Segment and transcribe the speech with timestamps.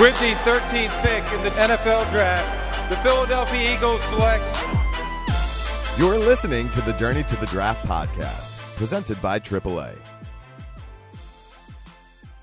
[0.00, 4.44] With the 13th pick in the NFL Draft, the Philadelphia Eagles select.
[5.98, 9.98] You're listening to the Journey to the Draft podcast, presented by AAA.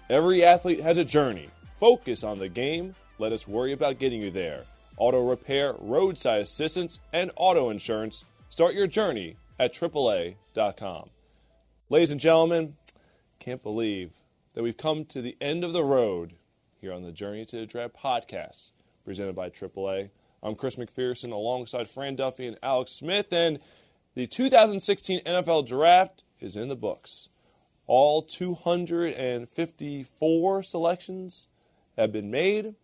[0.09, 1.49] Every athlete has a journey.
[1.79, 2.93] Focus on the game.
[3.19, 4.63] Let us worry about getting you there.
[4.97, 8.25] Auto repair, roadside assistance, and auto insurance.
[8.49, 11.09] Start your journey at AAA.com.
[11.89, 12.75] Ladies and gentlemen,
[13.39, 14.11] can't believe
[14.55, 16.33] that we've come to the end of the road
[16.79, 18.69] here on the Journey to the Draft podcast,
[19.03, 20.11] presented by AAA.
[20.43, 23.59] I'm Chris McPherson alongside Fran Duffy and Alex Smith, and
[24.13, 27.29] the 2016 NFL Draft is in the books.
[27.87, 31.47] All 254 selections
[31.97, 32.75] have been made,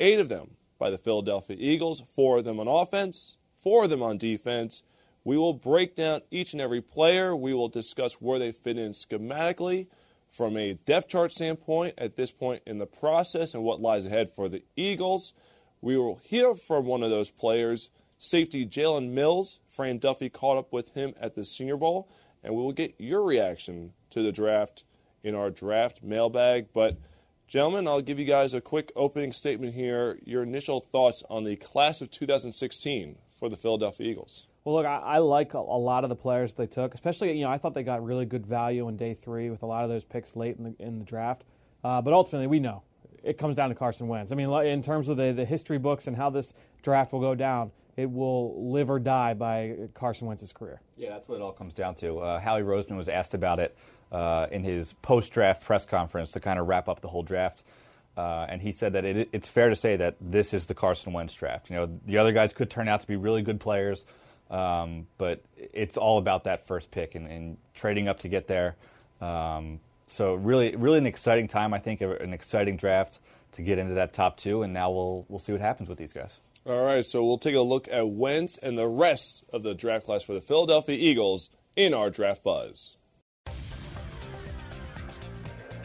[0.00, 4.02] eight of them by the Philadelphia Eagles, four of them on offense, four of them
[4.02, 4.82] on defense.
[5.24, 7.34] We will break down each and every player.
[7.34, 9.86] We will discuss where they fit in schematically
[10.34, 14.32] from a depth chart standpoint at this point in the process and what lies ahead
[14.32, 15.32] for the Eagles.
[15.80, 19.60] We will hear from one of those players, safety Jalen Mills.
[19.68, 22.08] Fran Duffy caught up with him at the Senior Bowl,
[22.42, 24.82] and we will get your reaction to the draft
[25.22, 26.66] in our draft mailbag.
[26.74, 26.98] But,
[27.46, 30.18] gentlemen, I'll give you guys a quick opening statement here.
[30.24, 34.48] Your initial thoughts on the class of 2016 for the Philadelphia Eagles.
[34.64, 37.44] Well, look, I, I like a, a, lot of the players they took, especially you
[37.44, 39.90] know I thought they got really good value in day three with a lot of
[39.90, 41.44] those picks late in the in the draft.
[41.82, 42.82] Uh, but ultimately, we know
[43.22, 44.32] it comes down to Carson Wentz.
[44.32, 47.34] I mean, in terms of the the history books and how this draft will go
[47.34, 50.80] down, it will live or die by Carson Wentz's career.
[50.96, 52.20] Yeah, that's what it all comes down to.
[52.20, 53.76] Uh, Howie Roseman was asked about it
[54.12, 57.64] uh, in his post draft press conference to kind of wrap up the whole draft.
[58.16, 61.12] Uh, and he said that it, it's fair to say that this is the Carson
[61.12, 61.68] Wentz draft.
[61.68, 64.06] You know, the other guys could turn out to be really good players.
[64.50, 68.76] Um, but it's all about that first pick and, and trading up to get there.
[69.20, 71.72] Um, so really, really an exciting time.
[71.74, 73.18] I think an exciting draft
[73.52, 76.12] to get into that top two, and now we'll we'll see what happens with these
[76.12, 76.38] guys.
[76.66, 80.06] All right, so we'll take a look at Wentz and the rest of the draft
[80.06, 82.96] class for the Philadelphia Eagles in our draft buzz.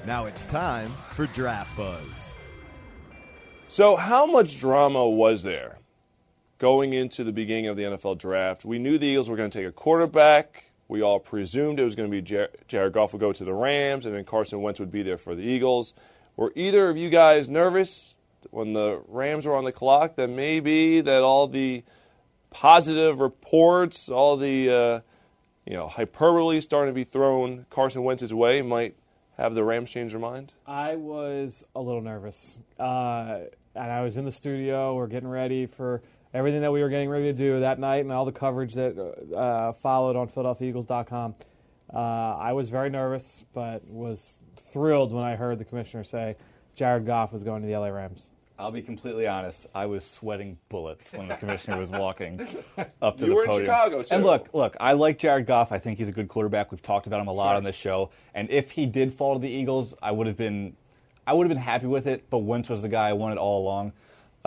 [0.06, 2.36] Now it's time for draft buzz.
[3.68, 5.79] So, how much drama was there
[6.60, 9.58] going into the beginning of the NFL draft, we knew the Eagles were going to
[9.58, 10.66] take a quarterback.
[10.88, 13.54] We all presumed it was going to be Jer- Jared Goff would go to the
[13.54, 15.94] Rams, and then Carson Wentz would be there for the Eagles.
[16.36, 18.16] Were either of you guys nervous
[18.52, 21.84] when the Rams were on the clock that maybe that all the
[22.50, 25.00] positive reports, all the uh,
[25.66, 28.96] you know hyperbole starting to be thrown Carson Wentz's way might
[29.38, 30.54] have the Rams change their mind?
[30.66, 33.40] I was a little nervous, uh,
[33.76, 34.96] and I was in the studio.
[34.96, 36.02] We're getting ready for
[36.34, 38.98] everything that we were getting ready to do that night and all the coverage that
[39.36, 41.36] uh, followed on PhiladelphiaEagles.com.
[41.92, 44.42] Uh, I was very nervous, but was
[44.72, 46.36] thrilled when I heard the commissioner say
[46.76, 48.30] Jared Goff was going to the LA Rams.
[48.60, 49.68] I'll be completely honest.
[49.74, 52.46] I was sweating bullets when the commissioner was walking
[53.02, 53.62] up to you the were podium.
[53.62, 54.14] In Chicago too.
[54.14, 55.72] And look, look, I like Jared Goff.
[55.72, 56.70] I think he's a good quarterback.
[56.70, 57.58] We've talked about him a lot sure.
[57.58, 58.12] on this show.
[58.36, 60.76] And if he did fall to the Eagles, I would have been,
[61.26, 62.30] I would have been happy with it.
[62.30, 63.94] But Wentz was the guy I wanted all along.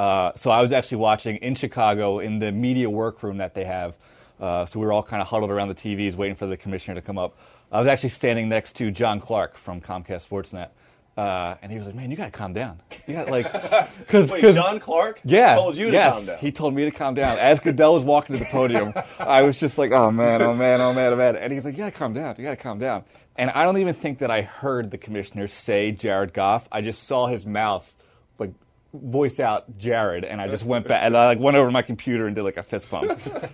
[0.03, 3.97] Uh, so I was actually watching in Chicago in the media workroom that they have.
[4.41, 6.97] Uh, so we were all kind of huddled around the TVs waiting for the commissioner
[6.97, 7.39] to come up.
[7.71, 10.71] I was actually standing next to John Clark from Comcast Sportsnet.
[11.17, 12.81] Uh, and he was like, "Man, you got to calm down.
[13.07, 13.45] You got like,
[13.99, 16.39] because John Clark yeah, told you to yes, calm down.
[16.39, 17.39] He told me to calm down.
[17.39, 20.81] As Goodell was walking to the podium, I was just like, "Oh man, oh man,
[20.81, 22.35] oh man, oh man." And he's like, "You got to calm down.
[22.39, 23.05] You got to calm down."
[23.37, 26.67] And I don't even think that I heard the commissioner say Jared Goff.
[26.73, 27.95] I just saw his mouth
[28.39, 28.53] like
[28.93, 31.83] voice out Jared, and I just went back and I like went over to my
[31.83, 33.11] computer and did like a fist bump.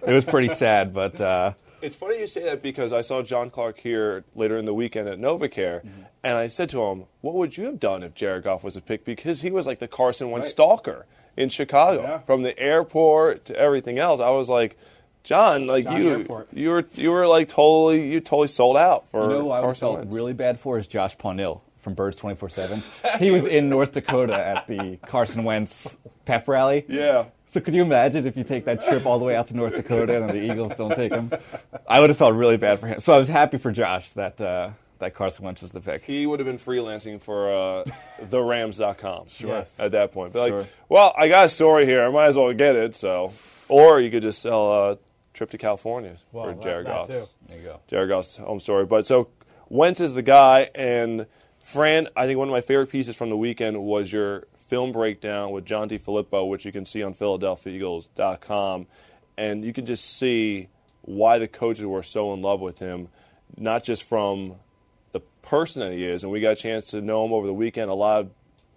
[0.07, 1.21] it was pretty sad, but.
[1.21, 4.75] Uh, it's funny you say that because I saw John Clark here later in the
[4.75, 6.03] weekend at NovaCare, mm-hmm.
[6.25, 8.81] and I said to him, "What would you have done if Jared Goff was a
[8.81, 10.51] pick?" Because he was like the Carson Wentz right.
[10.51, 11.07] stalker
[11.37, 12.19] in Chicago, yeah.
[12.19, 14.21] from the airport to everything else.
[14.21, 14.77] I was like,
[15.23, 16.49] John, like John you, airport.
[16.53, 19.31] you were you were like totally you totally sold out for.
[19.31, 22.83] You know, I felt really bad for is Josh Paunil from Birds 24 7.
[23.19, 26.85] He was in North Dakota at the Carson Wentz pep rally.
[26.89, 27.27] Yeah.
[27.51, 29.75] So could you imagine if you take that trip all the way out to North
[29.75, 31.33] Dakota and the Eagles don't take him?
[31.89, 33.01] I would have felt really bad for him.
[33.01, 36.05] So I was happy for Josh that uh, that Carson Wentz was the pick.
[36.05, 37.85] He would have been freelancing for uh,
[38.27, 39.51] therams.com sure.
[39.51, 39.75] Yes.
[39.79, 40.33] at that point.
[40.35, 40.69] But like, sure.
[40.89, 42.05] well, I got a story here.
[42.05, 42.95] I might as well get it.
[42.95, 43.33] So,
[43.69, 44.99] or you could just sell a
[45.33, 47.09] trip to California well, for Jared Goff.
[47.09, 47.81] There you go.
[47.89, 48.85] Jared Goff's home story.
[48.85, 49.29] But so
[49.69, 51.27] Wentz is the guy, and
[51.69, 55.51] Fran, I think one of my favorite pieces from the weekend was your film breakdown
[55.51, 58.87] with John DeFilippo, which you can see on PhiladelphiaEagles.com.
[59.37, 60.71] And you can just see
[61.03, 63.09] why the coaches were so in love with him,
[63.55, 64.55] not just from
[65.13, 66.23] the person that he is.
[66.23, 67.91] And we got a chance to know him over the weekend.
[67.91, 68.31] A lot of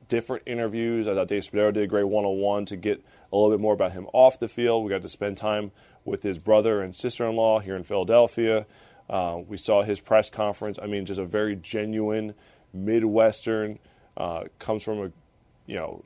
[0.10, 1.08] different interviews.
[1.08, 3.02] I thought Dave Spadaro did a great one on one to get
[3.32, 4.84] a little bit more about him off the field.
[4.84, 5.72] We got to spend time
[6.04, 8.66] with his brother and sister in law here in Philadelphia.
[9.10, 10.78] Uh, we saw his press conference.
[10.82, 12.34] I mean, just a very genuine
[12.74, 13.80] Midwestern,
[14.18, 15.12] uh, comes from a,
[15.66, 16.04] you know,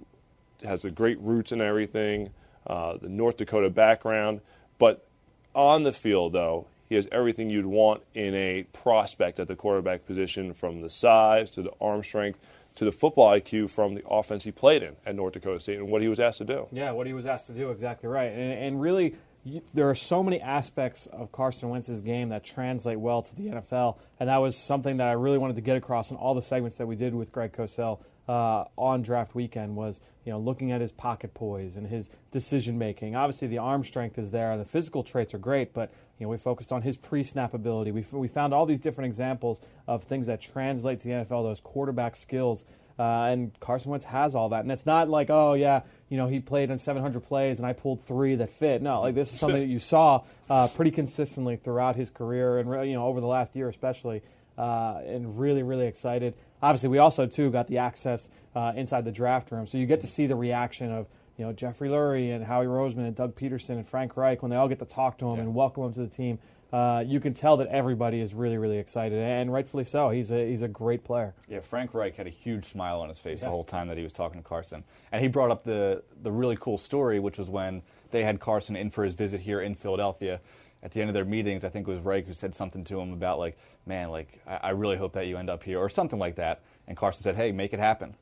[0.63, 2.31] has the great roots and everything,
[2.67, 4.41] uh, the North Dakota background.
[4.77, 5.07] But
[5.53, 10.05] on the field, though, he has everything you'd want in a prospect at the quarterback
[10.05, 12.39] position from the size to the arm strength
[12.75, 15.89] to the football IQ from the offense he played in at North Dakota State and
[15.89, 16.67] what he was asked to do.
[16.71, 18.31] Yeah, what he was asked to do, exactly right.
[18.31, 19.15] And, and really,
[19.45, 23.43] you, there are so many aspects of Carson Wentz's game that translate well to the
[23.43, 26.41] NFL, and that was something that I really wanted to get across in all the
[26.41, 29.75] segments that we did with Greg Cosell uh, on draft weekend.
[29.75, 33.15] Was you know looking at his pocket poise and his decision making.
[33.15, 36.29] Obviously, the arm strength is there, and the physical traits are great, but you know,
[36.29, 37.91] we focused on his pre-snap ability.
[37.91, 41.59] We, we found all these different examples of things that translate to the NFL, those
[41.59, 42.63] quarterback skills.
[42.97, 46.27] Uh, and Carson Wentz has all that, and it's not like, oh yeah, you know,
[46.27, 48.81] he played in 700 plays and I pulled three that fit.
[48.81, 52.87] No, like this is something that you saw uh, pretty consistently throughout his career, and
[52.87, 54.21] you know, over the last year especially.
[54.57, 56.33] Uh, and really, really excited.
[56.61, 59.99] Obviously, we also too got the access uh, inside the draft room, so you get
[59.99, 61.07] to see the reaction of
[61.37, 64.55] you know Jeffrey Lurie and Howie Roseman and Doug Pederson and Frank Reich when they
[64.55, 65.41] all get to talk to him yeah.
[65.41, 66.39] and welcome him to the team.
[66.73, 70.09] Uh, you can tell that everybody is really, really excited, and rightfully so.
[70.09, 71.33] He's a he's a great player.
[71.47, 73.45] Yeah, Frank Reich had a huge smile on his face yeah.
[73.45, 76.31] the whole time that he was talking to Carson, and he brought up the the
[76.31, 77.81] really cool story, which was when
[78.11, 80.39] they had Carson in for his visit here in Philadelphia.
[80.83, 82.99] At the end of their meetings, I think it was Reich who said something to
[82.99, 85.89] him about like, "Man, like I, I really hope that you end up here," or
[85.89, 86.61] something like that.
[86.87, 88.15] And Carson said, "Hey, make it happen."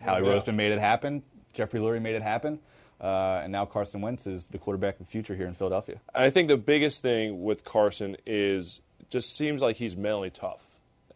[0.00, 0.32] Howie yeah.
[0.32, 1.22] Roseman made it happen.
[1.52, 2.58] Jeffrey Lurie made it happen.
[3.00, 6.00] Uh, and now Carson Wentz is the quarterback of the future here in Philadelphia.
[6.14, 10.60] I think the biggest thing with Carson is just seems like he's mentally tough.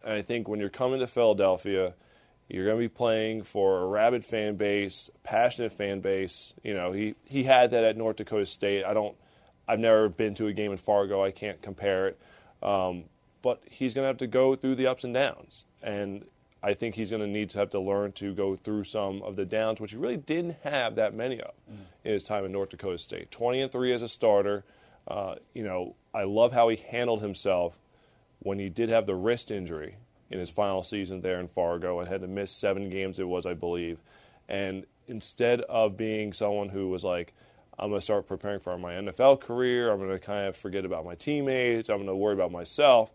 [0.03, 1.93] And I think when you're coming to Philadelphia,
[2.49, 6.53] you're going to be playing for a rabid fan base, passionate fan base.
[6.63, 8.83] You know, he, he had that at North Dakota State.
[8.83, 9.15] I don't,
[9.67, 11.23] I've never been to a game in Fargo.
[11.23, 12.19] I can't compare it.
[12.61, 13.05] Um,
[13.41, 15.65] but he's going to have to go through the ups and downs.
[15.81, 16.25] And
[16.65, 19.35] I think he's going to need to have to learn to go through some of
[19.35, 21.77] the downs, which he really didn't have that many of mm.
[22.03, 23.29] in his time in North Dakota State.
[23.29, 24.63] 20 and 3 as a starter.
[25.07, 27.77] Uh, you know, I love how he handled himself
[28.39, 29.97] when he did have the wrist injury
[30.31, 33.45] in his final season there in Fargo and had to miss seven games, it was,
[33.45, 33.99] I believe.
[34.49, 37.35] And instead of being someone who was like,
[37.77, 40.83] I'm going to start preparing for my NFL career, I'm going to kind of forget
[40.83, 43.11] about my teammates, I'm going to worry about myself,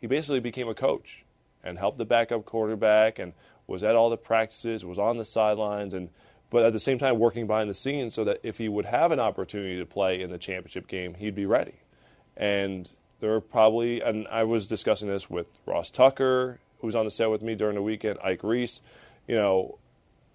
[0.00, 1.24] he basically became a coach
[1.64, 3.32] and helped the backup quarterback and
[3.66, 6.08] was at all the practices, was on the sidelines, and
[6.50, 9.10] but at the same time working behind the scenes so that if he would have
[9.10, 11.76] an opportunity to play in the championship game, he'd be ready.
[12.36, 17.06] And there are probably, and I was discussing this with Ross Tucker, who was on
[17.06, 18.82] the set with me during the weekend, Ike Reese.
[19.26, 19.78] You know,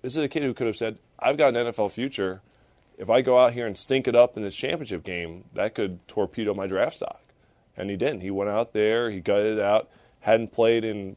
[0.02, 2.42] this is a kid who could have said, I've got an NFL future.
[2.98, 6.00] If I go out here and stink it up in this championship game, that could
[6.08, 7.22] torpedo my draft stock.
[7.76, 8.22] And he didn't.
[8.22, 9.88] He went out there, he gutted it out
[10.28, 11.16] hadn't played in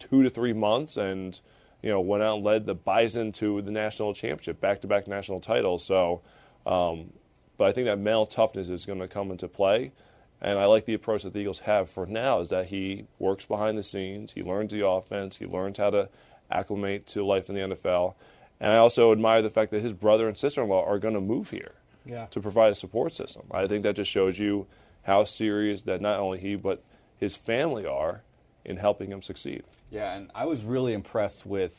[0.00, 1.38] two to three months, and
[1.82, 5.84] you know went out and led the Bison to the national championship, back-to-back national titles.
[5.84, 6.20] So,
[6.66, 7.12] um,
[7.56, 9.92] but I think that mental toughness is going to come into play.
[10.40, 13.44] And I like the approach that the Eagles have for now is that he works
[13.44, 16.08] behind the scenes, he learns the offense, he learns how to
[16.50, 18.14] acclimate to life in the NFL.
[18.60, 21.14] And I also admire the fact that his brother and sister in law are going
[21.14, 21.74] to move here
[22.04, 22.26] yeah.
[22.26, 23.42] to provide a support system.
[23.50, 24.66] I think that just shows you
[25.02, 26.84] how serious that not only he, but
[27.16, 28.22] his family are
[28.68, 29.64] in helping him succeed.
[29.90, 31.72] Yeah, and I was really impressed with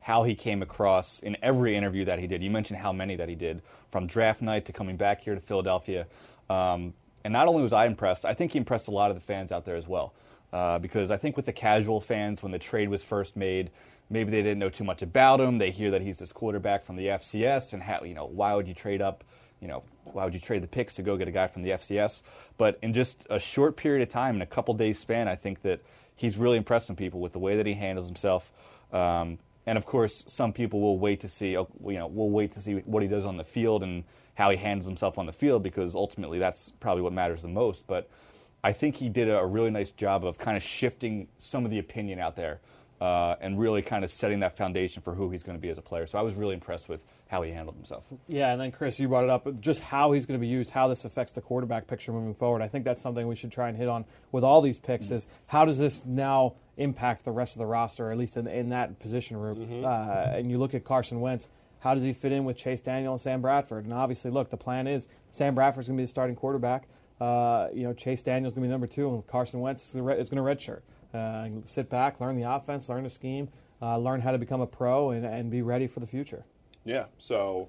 [0.00, 2.42] how he came across in every interview that he did.
[2.42, 5.40] You mentioned how many that he did, from draft night to coming back here to
[5.40, 6.06] Philadelphia.
[6.50, 6.92] Um,
[7.24, 9.52] and not only was I impressed, I think he impressed a lot of the fans
[9.52, 10.12] out there as well.
[10.52, 13.70] Uh, because I think with the casual fans, when the trade was first made,
[14.10, 15.58] maybe they didn't know too much about him.
[15.58, 18.66] They hear that he's this quarterback from the FCS, and how, you know, why would
[18.66, 19.22] you trade up?
[19.62, 21.70] You know, why would you trade the picks to go get a guy from the
[21.70, 22.22] FCS?
[22.58, 25.62] But in just a short period of time, in a couple days span, I think
[25.62, 25.80] that
[26.16, 28.52] he's really impressing people with the way that he handles himself.
[28.92, 32.52] Um, and of course, some people will wait to see, oh, you know, we'll wait
[32.52, 34.02] to see what he does on the field and
[34.34, 37.86] how he handles himself on the field because ultimately that's probably what matters the most.
[37.86, 38.08] But
[38.64, 41.78] I think he did a really nice job of kind of shifting some of the
[41.78, 42.60] opinion out there
[43.00, 45.78] uh, and really kind of setting that foundation for who he's going to be as
[45.78, 46.06] a player.
[46.06, 47.00] So I was really impressed with
[47.32, 48.04] how he handled himself.
[48.28, 50.68] Yeah, and then Chris, you brought it up, just how he's going to be used,
[50.68, 52.60] how this affects the quarterback picture moving forward.
[52.60, 55.14] I think that's something we should try and hit on with all these picks mm-hmm.
[55.14, 58.46] is how does this now impact the rest of the roster, or at least in,
[58.46, 59.56] in that position group?
[59.56, 59.82] Mm-hmm.
[59.82, 61.48] Uh, and you look at Carson Wentz,
[61.78, 63.86] how does he fit in with Chase Daniel and Sam Bradford?
[63.86, 66.86] And obviously, look, the plan is Sam Bradford's going to be the starting quarterback.
[67.18, 70.18] Uh, you know, Chase Daniel's going to be number two, and Carson Wentz is going
[70.20, 70.82] to redshirt.
[71.14, 73.48] Uh, sit back, learn the offense, learn the scheme,
[73.80, 76.44] uh, learn how to become a pro and, and be ready for the future.
[76.84, 77.06] Yeah.
[77.18, 77.68] So,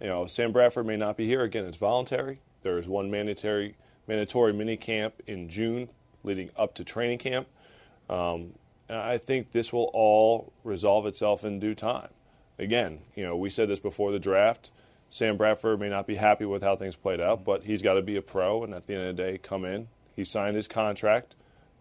[0.00, 1.64] you know, Sam Bradford may not be here again.
[1.64, 2.40] It's voluntary.
[2.62, 5.88] There is one mandatory mandatory mini camp in June,
[6.24, 7.46] leading up to training camp.
[8.08, 8.54] Um,
[8.88, 12.08] and I think this will all resolve itself in due time.
[12.58, 14.70] Again, you know, we said this before the draft.
[15.10, 18.02] Sam Bradford may not be happy with how things played out, but he's got to
[18.02, 19.88] be a pro, and at the end of the day, come in.
[20.16, 21.34] He signed his contract.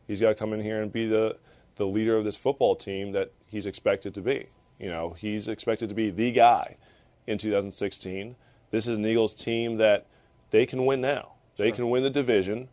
[0.07, 1.37] He's got to come in here and be the
[1.77, 4.47] the leader of this football team that he's expected to be.
[4.79, 6.77] You know, he's expected to be the guy
[7.25, 8.35] in 2016.
[8.71, 10.05] This is an Eagles team that
[10.51, 11.33] they can win now.
[11.57, 12.69] They can win the division,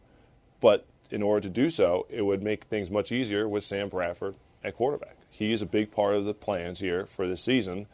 [0.61, 4.35] but in order to do so, it would make things much easier with Sam Bradford
[4.63, 5.17] at quarterback.
[5.31, 7.87] He is a big part of the plans here for this season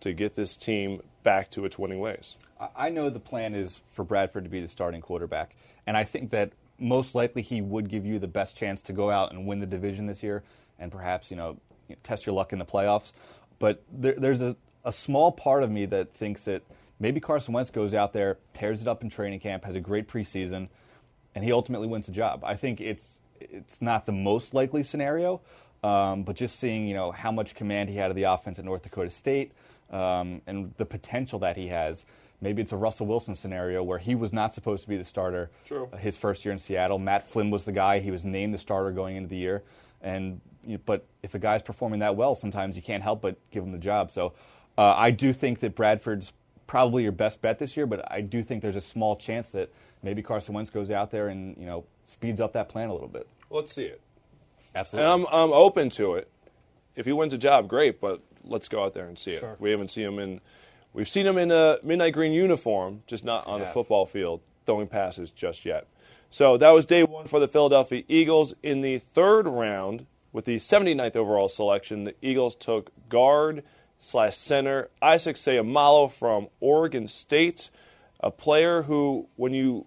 [0.00, 2.34] to get this team back to its winning ways.
[2.76, 5.54] I know the plan is for Bradford to be the starting quarterback,
[5.86, 9.10] and I think that most likely he would give you the best chance to go
[9.10, 10.42] out and win the division this year,
[10.78, 11.56] and perhaps you know
[12.02, 13.12] test your luck in the playoffs.
[13.58, 16.62] But there, there's a, a small part of me that thinks that
[17.00, 20.08] maybe Carson Wentz goes out there, tears it up in training camp, has a great
[20.08, 20.68] preseason,
[21.34, 22.42] and he ultimately wins the job.
[22.44, 25.40] I think it's it's not the most likely scenario,
[25.84, 28.64] um, but just seeing you know how much command he had of the offense at
[28.64, 29.52] North Dakota State
[29.90, 32.04] um, and the potential that he has.
[32.40, 35.50] Maybe it's a Russell Wilson scenario where he was not supposed to be the starter
[35.66, 35.88] True.
[35.98, 36.98] his first year in Seattle.
[36.98, 39.64] Matt Flynn was the guy; he was named the starter going into the year.
[40.00, 40.40] And
[40.84, 43.78] but if a guy's performing that well, sometimes you can't help but give him the
[43.78, 44.10] job.
[44.10, 44.34] So
[44.76, 46.32] uh, I do think that Bradford's
[46.66, 49.72] probably your best bet this year, but I do think there's a small chance that
[50.02, 53.08] maybe Carson Wentz goes out there and you know speeds up that plan a little
[53.08, 53.26] bit.
[53.50, 54.00] Let's see it.
[54.74, 55.10] Absolutely.
[55.10, 56.30] And I'm, I'm open to it.
[56.94, 59.40] If he wins a job, great, but let's go out there and see it.
[59.40, 59.56] Sure.
[59.58, 60.40] We haven't seen him in,
[60.92, 64.86] we've seen him in a midnight green uniform, just not on the football field, throwing
[64.86, 65.86] passes just yet.
[66.30, 68.54] So that was day one for the Philadelphia Eagles.
[68.62, 73.62] In the third round, with the 79th overall selection, the Eagles took guard
[74.00, 77.70] slash center Isaac Seumalo from Oregon State,
[78.20, 79.86] a player who, when you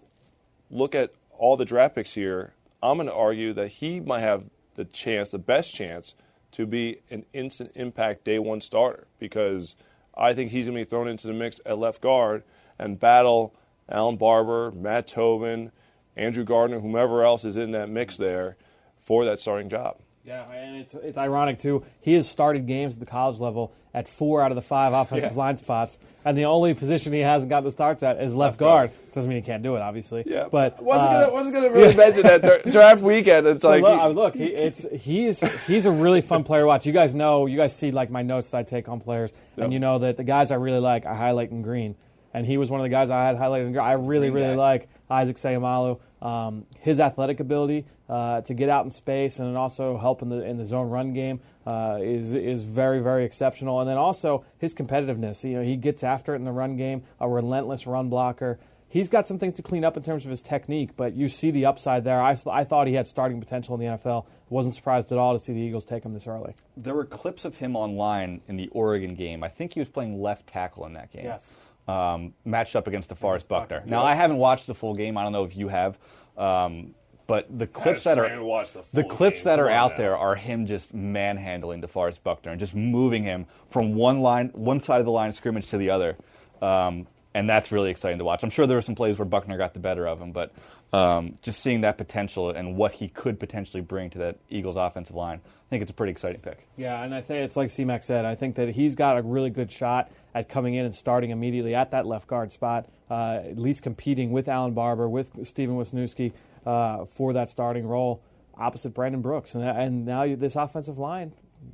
[0.70, 4.46] look at all the draft picks here, I'm going to argue that he might have
[4.76, 6.16] the chance, the best chance,
[6.54, 9.76] to be an instant impact day one starter because
[10.16, 12.44] I think he's going to be thrown into the mix at left guard
[12.78, 13.56] and battle
[13.90, 15.72] Allen Barbre, Matt Tobin,
[16.16, 18.58] Andrew Gardner, whomever else is in that mix there
[19.00, 19.98] for that starting job.
[20.24, 21.84] Yeah, and it's it's ironic too.
[22.00, 25.32] He has started games at the college level at four out of the five offensive
[25.34, 25.38] Yeah.
[25.38, 28.92] line spots, and the only position he hasn't got the starts at is left, guard.
[29.14, 30.24] Doesn't mean he can't do it, obviously.
[30.28, 33.48] Yeah, but wasn't uh, gonna wasn't gonna really mention that dra- draft weekend.
[33.48, 36.86] It's like look, he- look, he, it's he's he's a really fun player to watch.
[36.86, 39.74] You guys know, you guys see like my notes that I take on players, and
[39.74, 41.96] you know that the guys I really like I highlight in green,
[42.34, 43.80] and he was one of the guys I had highlighted.
[43.80, 44.62] I really Green really guy.
[44.62, 46.00] like Isaac Seumalo.
[46.22, 50.44] Um, his athletic ability uh, to get out in space and also help in the
[50.44, 53.80] in the zone run game uh, is is very very exceptional.
[53.80, 55.44] And then also his competitiveness.
[55.44, 58.60] You know, he gets after it in the run game, a relentless run blocker.
[58.88, 61.50] He's got some things to clean up in terms of his technique, but you see
[61.50, 62.22] the upside there.
[62.22, 64.26] I, I thought he had starting potential in the NFL.
[64.50, 66.56] Wasn't surprised at all to see the Eagles take him this early.
[66.76, 69.46] There were clips of him online in the Oregon game.
[69.46, 71.24] I think he was playing left tackle in that game.
[71.24, 71.56] Yes.
[71.88, 73.84] Um, matched up against DeForest Buckner.
[73.86, 75.18] Now, I haven't watched the full game.
[75.18, 75.98] I don't know if you have.
[76.38, 76.94] Um,
[77.32, 79.44] but the clips that are the the clips game.
[79.46, 79.98] that are out now.
[79.98, 84.82] there are him just manhandling DeForest Buckner and just moving him from one line, one
[84.82, 86.18] side of the line of scrimmage to the other,
[86.62, 88.44] um, and that's really exciting to watch.
[88.44, 90.52] I'm sure there were some plays where Buckner got the better of him, but
[90.92, 95.16] um, just seeing that potential and what he could potentially bring to that Eagles offensive
[95.16, 95.40] line,
[95.72, 96.68] think it's a pretty exciting pick.
[96.76, 98.26] Yeah, and I think it's like C-Mac said.
[98.26, 101.74] I think that he's got a really good shot at coming in and starting immediately
[101.76, 106.34] at that left guard spot, uh, at least competing with Allen Barbre, with Stefen Wisniewski
[106.66, 108.22] uh, for that starting role
[108.58, 109.56] opposite Brandon Brooks.
[109.56, 111.32] And, and now you, this offensive line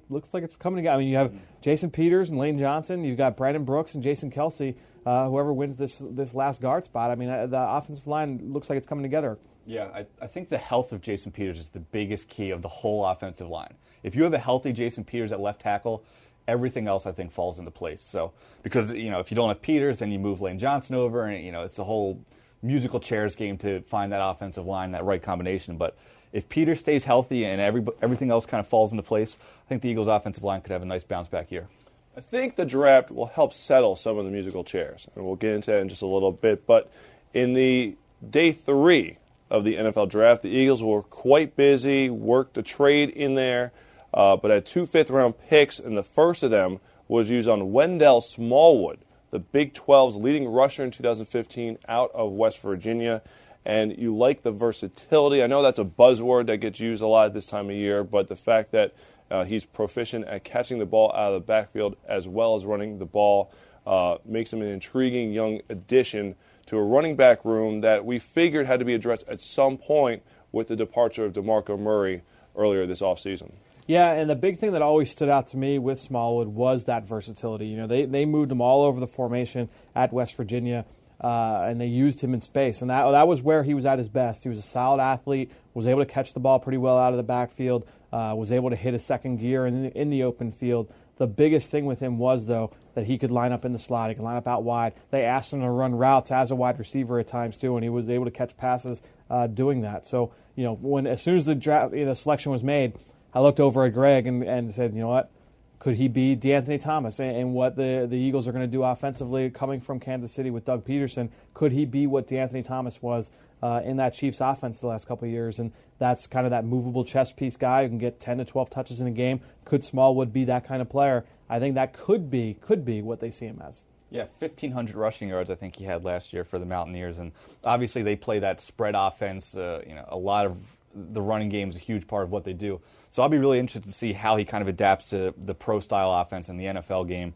[0.10, 0.98] looks like it's coming together.
[0.98, 3.04] I mean, you have Jason Peters and Lane Johnson.
[3.04, 4.76] You've got Brandon Brooks and Jason Kelce.
[5.08, 8.70] Uh, whoever wins this this last guard spot, I mean, uh, the offensive line looks
[8.70, 9.40] like it's coming together.
[9.68, 12.70] Yeah, I, I think the health of Jason Peters is the biggest key of the
[12.70, 13.74] whole offensive line.
[14.02, 16.06] If you have a healthy Jason Peters at left tackle,
[16.48, 18.02] everything else I think falls into place.
[18.02, 18.32] So
[18.64, 21.46] because you know if you don't have Peters, then you move Lane Johnson over, and
[21.46, 22.18] you know it's a whole
[22.64, 25.78] musical chairs game to find that offensive line, that right combination.
[25.78, 25.98] But
[26.32, 29.82] if Peters stays healthy and every, everything else kind of falls into place, I think
[29.82, 31.68] the Eagles' offensive line could have a nice bounce back year.
[32.16, 35.52] I think the draft will help settle some of the musical chairs, and we'll get
[35.52, 36.66] into that in just a little bit.
[36.66, 36.90] But
[37.34, 37.96] in the
[38.28, 39.18] day three
[39.50, 43.72] of the NFL draft, the Eagles were quite busy, worked a trade in there,
[44.14, 47.72] uh, but had two fifth round picks, and the first of them was used on
[47.72, 49.00] Wendell Smallwood,
[49.32, 53.22] the Big 12's leading rusher in 2015 out of West Virginia.
[53.66, 55.44] And you like the versatility.
[55.44, 58.28] I know that's a buzzword that gets used a lot this time of year, but
[58.28, 58.94] the fact that
[59.30, 62.98] Uh, he's proficient at catching the ball out of the backfield as well as running
[62.98, 63.52] the ball.
[63.86, 66.34] Uh, makes him an intriguing young addition
[66.68, 70.22] to a running back room that we figured had to be addressed at some point
[70.52, 72.22] with the departure of DeMarco Murray
[72.56, 73.52] earlier this offseason.
[73.88, 77.08] Yeah, and the big thing that always stood out to me with Smallwood was that
[77.08, 77.68] versatility.
[77.68, 80.86] You know, they, they moved him all over the formation at West Virginia,
[81.24, 82.82] uh, and they used him in space.
[82.82, 84.44] And that, that was where he was at his best.
[84.44, 87.18] He was a solid athlete, was able to catch the ball pretty well out of
[87.18, 90.92] the backfield, uh, was able to hit a second gear in, in the open field.
[91.16, 94.10] The biggest thing with him was, though, that he could line up in the slot.
[94.10, 94.94] He could line up out wide.
[95.12, 97.92] They asked him to run routes as a wide receiver at times, too, and he
[97.92, 100.08] was able to catch passes uh, doing that.
[100.08, 102.94] So, you know, when as soon as the draft, the selection was made,
[103.36, 105.30] I looked over at Greg and, and said, you know what?
[105.78, 107.20] Could he be De'Anthony Thomas?
[107.20, 110.50] And, and what the, the Eagles are going to do offensively coming from Kansas City
[110.50, 111.30] with Doug Pederson?
[111.54, 113.30] could he be what De'Anthony Thomas was
[113.62, 115.60] uh, in that Chiefs offense the last couple of years?
[115.60, 118.72] And that's kind of that movable chess piece guy who can get 10 to 12
[118.72, 119.42] touches in a game.
[119.66, 121.26] Could Smallwood be that kind of player?
[121.50, 123.84] I think that could be could be what they see him as.
[124.10, 127.34] Yeah, 1,500 rushing yards I think he had last year for the Mountaineers, and
[127.66, 129.56] obviously they play that spread offense.
[129.56, 130.58] Uh, you know, a lot of
[130.94, 132.80] the running game is a huge part of what they do.
[133.12, 135.80] So I'll be really interested to see how he kind of adapts to the pro
[135.80, 137.34] style offense in the NFL game.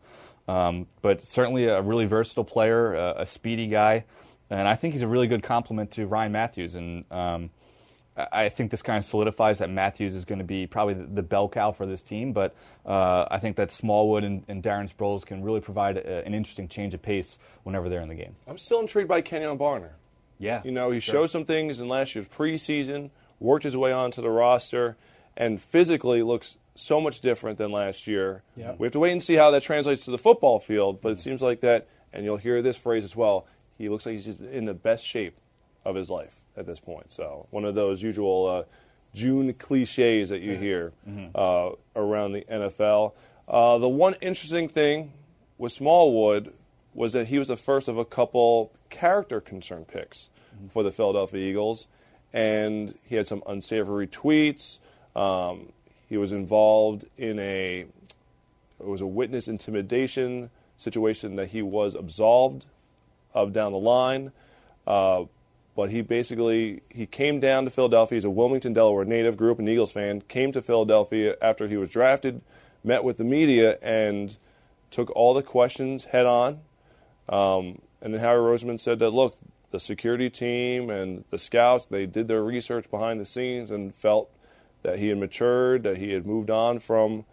[0.47, 4.05] Um, but certainly a really versatile player, uh, a speedy guy,
[4.49, 6.75] and I think he's a really good complement to Ryan Mathews.
[6.75, 7.49] And um,
[8.31, 11.47] I think this kind of solidifies that Mathews is going to be probably the, bell
[11.47, 12.33] cow for this team.
[12.33, 16.33] But uh, I think that Smallwood and, and Darren Sproles can really provide a, an
[16.33, 18.35] interesting change of pace whenever they're in the game.
[18.47, 19.91] I'm still intrigued by Kenjon Barner.
[20.39, 21.13] Yeah, you know he sure.
[21.13, 24.97] showed some things in last year's preseason, worked his way onto the roster,
[25.37, 28.41] and physically looks so much different than last year.
[28.55, 28.79] Yep.
[28.79, 30.99] We have to wait and see how that translates to the football field.
[30.99, 33.45] But it seems like that, and you'll hear this phrase as well.
[33.77, 35.37] He looks like he's in the best shape
[35.85, 37.11] of his life at this point.
[37.11, 38.63] So one of those usual uh,
[39.13, 41.27] June cliches that you hear mm-hmm.
[41.35, 43.13] uh, around the NFL.
[43.47, 45.11] Uh, the one interesting thing
[45.57, 46.53] with Smallwood
[46.93, 50.67] was that he was the first of a couple character concern picks mm-hmm.
[50.67, 51.87] for the Philadelphia Eagles,
[52.33, 54.79] and he had some unsavory tweets.
[55.15, 55.73] Um,
[56.07, 57.85] he was involved in a
[58.79, 62.65] it was a witness intimidation situation that he was absolved
[63.33, 64.31] of down the line.
[64.87, 65.25] Uh,
[65.75, 68.17] but he basically he came down to Philadelphia.
[68.17, 70.21] He's a Wilmington, Delaware native, grew up an Eagles fan.
[70.21, 72.41] Came to Philadelphia after he was drafted,
[72.83, 74.37] met with the media, and
[74.89, 76.59] took all the questions head on.
[77.29, 79.37] Um, and then Howie Roseman said that look,
[79.71, 84.29] the security team and the scouts they did their research behind the scenes and felt
[84.83, 87.23] that he had matured, that he had moved on from,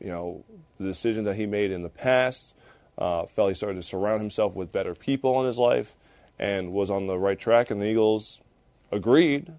[0.00, 0.44] you know,
[0.78, 2.54] the decision that he made in the past.
[2.98, 5.94] Uh, felt he started to surround himself with better people in his life
[6.40, 7.70] and was on the right track.
[7.70, 8.40] And the Eagles
[8.90, 9.52] agreed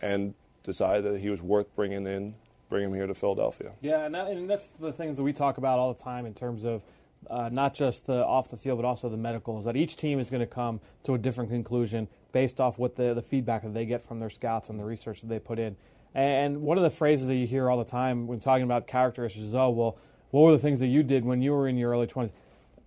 [0.00, 2.34] and decided that he was worth bringing in,
[2.68, 3.72] bringing him here to Philadelphia.
[3.80, 6.34] Yeah, and, that, and that's the things that we talk about all the time in
[6.34, 6.82] terms of
[7.28, 9.64] uh, not just the off the field, but also the medicals.
[9.64, 13.12] That each team is going to come to a different conclusion based off what the
[13.12, 15.76] the feedback that they get from their scouts and the research that they put in.
[16.14, 19.26] And one of the phrases that you hear all the time when talking about character
[19.26, 19.98] issues is, "Oh, well,
[20.30, 22.30] what were the things that you did when you were in your early 20s?"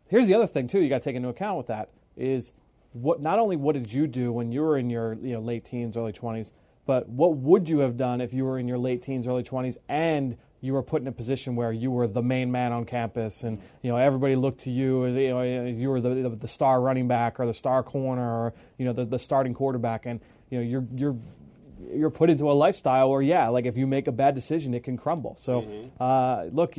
[0.08, 0.80] Here's the other thing too.
[0.80, 2.52] You got to take into account with that is
[2.94, 5.66] what not only what did you do when you were in your you know late
[5.66, 6.52] teens, early 20s,
[6.86, 9.78] but what would you have done if you were in your late teens, early 20s,
[9.90, 13.44] and you were put in a position where you were the main man on campus,
[13.44, 16.30] and you know everybody looked to you as you, know, as you were the, the,
[16.30, 20.06] the star running back or the star corner or you know the, the starting quarterback,
[20.06, 21.18] and you know you're you're
[21.94, 24.84] you're put into a lifestyle where yeah like if you make a bad decision it
[24.84, 26.02] can crumble so mm-hmm.
[26.02, 26.76] uh, look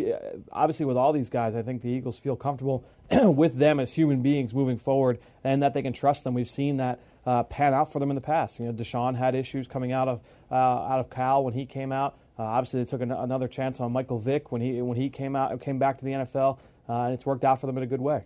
[0.51, 4.23] obviously with all these guys i think the eagles feel comfortable with them as human
[4.23, 7.93] beings moving forward and that they can trust them we've seen that uh, pan out
[7.93, 11.01] for them in the past you know DeSean had issues coming out of uh, out
[11.01, 14.19] of cal when he came out uh, obviously they took an- another chance on michael
[14.19, 17.25] vick when he when he came out came back to the nfl uh, and it's
[17.25, 18.25] worked out for them in a good way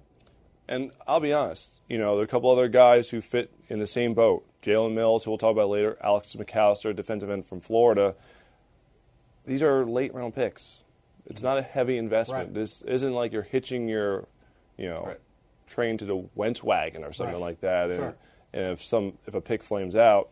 [0.69, 3.79] and I'll be honest, you know, there are a couple other guys who fit in
[3.79, 4.45] the same boat.
[4.63, 8.15] Jalen Mills, who we'll talk about later, Alex McCalister, defensive end from Florida.
[9.47, 10.85] These are late round picks.
[11.25, 12.49] It's not a heavy investment.
[12.49, 12.55] Right.
[12.55, 14.29] This isn't like you're hitching your,
[14.79, 15.21] you know, Right.
[15.67, 17.41] train to the Wentz wagon or something Right.
[17.43, 17.91] like that.
[17.91, 18.15] And, Sure.
[18.55, 20.31] and if some if a pick flames out,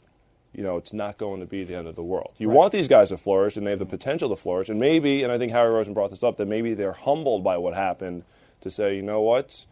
[0.54, 2.32] you know, it's not going to be the end of the world.
[2.38, 2.56] You Right.
[2.56, 4.70] want these guys to flourish, and they have the potential to flourish.
[4.70, 7.58] And maybe, and I think Harry Rosen brought this up, that maybe they're humbled by
[7.58, 8.22] what happened
[8.62, 9.66] to say, you know what,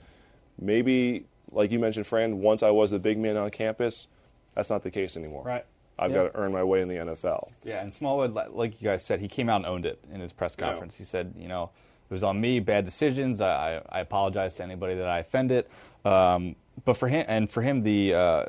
[0.59, 4.09] maybe, like you mentioned, Fran, once I was the big man on campus,
[4.55, 5.43] that's not the case anymore.
[5.45, 5.65] Right.
[5.99, 6.25] I've Yeah.
[6.25, 7.51] got to earn my way in the NFL.
[7.65, 10.33] Yeah, and Smallwood, like you guys said, he came out and owned it in his
[10.33, 10.67] press Yeah.
[10.69, 10.97] conference.
[10.97, 11.71] He said, you know,
[12.15, 13.41] was on me, bad decisions.
[13.41, 15.67] I, I, I apologize to anybody that I offended.
[16.05, 18.45] Um, but for him, and for him, the uh,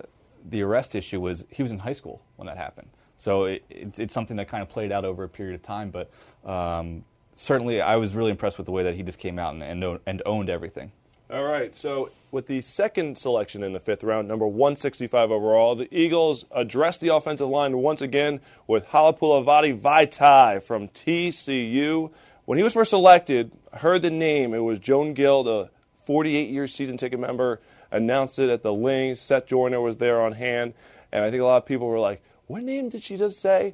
[0.50, 2.90] the arrest issue was he was in high school when that happened.
[3.18, 5.92] So it, it, it's something that kind of played out over a period of time.
[5.92, 6.12] But
[6.50, 9.64] um, certainly, I was really impressed with the way that he just came out and
[9.64, 10.92] and, and owned everything.
[11.28, 15.88] All right, so with the second selection in the fifth round, number 165 overall, the
[15.92, 22.12] Eagles addressed the offensive line once again with Halapoulivaati Vaitai from TCU.
[22.46, 24.54] When he was first selected, I heard the name.
[24.54, 25.70] It was Joan Gill, the
[26.06, 27.60] 48 year season ticket member,
[27.92, 29.18] announced it at the Linc.
[29.18, 30.74] Seth Joyner was there on hand.
[31.12, 33.74] And I think a lot of people were like, what name did she just say?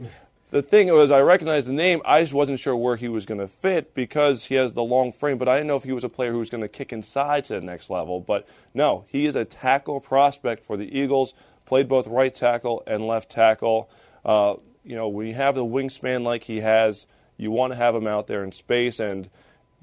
[0.51, 2.01] the thing was, I recognized the name.
[2.05, 5.11] I just wasn't sure where he was going to fit because he has the long
[5.11, 5.37] frame.
[5.37, 7.43] But I didn't know if he was a player who was going to kick inside
[7.45, 8.21] to the next level.
[8.21, 11.33] But no, he is a tackle prospect for the Eagles.
[11.65, 13.89] Played both right tackle and left tackle.
[14.23, 14.55] Uh,
[14.85, 17.05] you know, when you have the wingspan like he has,
[17.41, 18.99] you want to have them out there in space.
[18.99, 19.29] And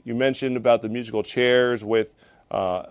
[0.05, 2.09] you mentioned about the musical chairs with.
[2.51, 2.85] Uh,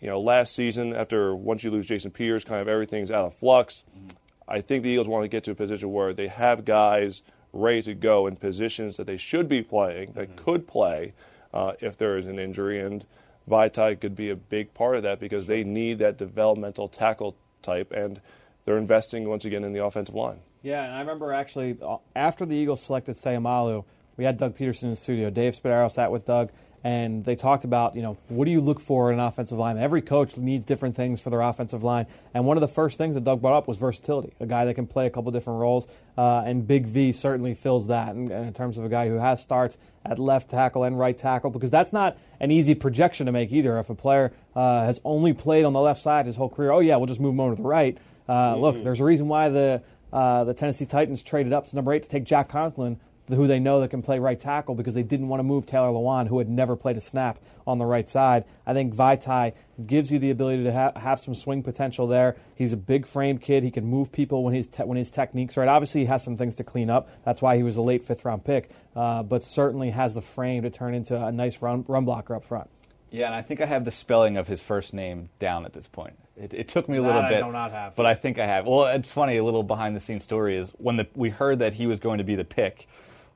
[0.00, 3.34] you know, last season, after once you lose Jason Peters, kind of everything's out of
[3.34, 3.84] flux.
[3.88, 4.08] Mm-hmm.
[4.46, 7.22] I think the Eagles want to get to a position where they have guys
[7.54, 10.44] ready to go in positions that they should be playing, that mm-hmm.
[10.44, 11.14] could play
[11.54, 12.80] uh, if there is an injury.
[12.80, 13.06] And
[13.48, 17.90] Vaitai could be a big part of that because they need that developmental tackle type,
[17.90, 18.20] and
[18.66, 20.40] they're investing once again in the offensive line.
[20.64, 23.84] Yeah, and I remember actually uh, after the Eagles selected Seumalo,
[24.16, 25.28] we had Doug Pederson in the studio.
[25.28, 26.50] Dave Spadaro sat with Doug
[26.82, 29.76] and they talked about, you know, what do you look for in an offensive line?
[29.76, 32.06] Every coach needs different things for their offensive line.
[32.32, 34.74] And one of the first things that Doug brought up was versatility, a guy that
[34.74, 35.86] can play a couple different roles.
[36.16, 39.42] Uh, and Big V certainly fills that in, in, terms of a guy who has
[39.42, 43.52] starts at left tackle and right tackle, because that's not an easy projection to make
[43.52, 43.78] either.
[43.78, 46.80] If a player uh, has only played on the left side his whole career, oh,
[46.80, 47.98] yeah, we'll just move him over to the right.
[48.28, 48.60] Uh, mm-hmm.
[48.60, 49.82] Look, there's a reason why the
[50.14, 52.98] uh, the Tennessee Titans traded up to number eight to take Jack Conklin
[53.28, 55.88] who they know that can play right tackle because they didn't want to move Taylor
[55.88, 58.44] Lewan, who had never played a snap on the right side.
[58.66, 59.54] I think Vaitai
[59.86, 62.36] gives you the ability to ha- have some swing potential there.
[62.54, 63.62] He's a big frame kid.
[63.62, 65.68] He can move people when his te- when his technique's right.
[65.68, 67.08] Obviously, he has some things to clean up.
[67.24, 70.62] That's why he was a late fifth round pick, uh, but certainly has the frame
[70.62, 72.68] to turn into a nice run, run blocker up front.
[73.14, 75.86] Yeah, and I think I have the spelling of his first name down at this
[75.86, 76.18] point.
[76.36, 77.94] It, it took me a that little I bit, do not have.
[77.94, 78.66] but I think I have.
[78.66, 79.36] Well, it's funny.
[79.36, 82.18] A little behind the scenes story is when the, we heard that he was going
[82.18, 82.88] to be the pick.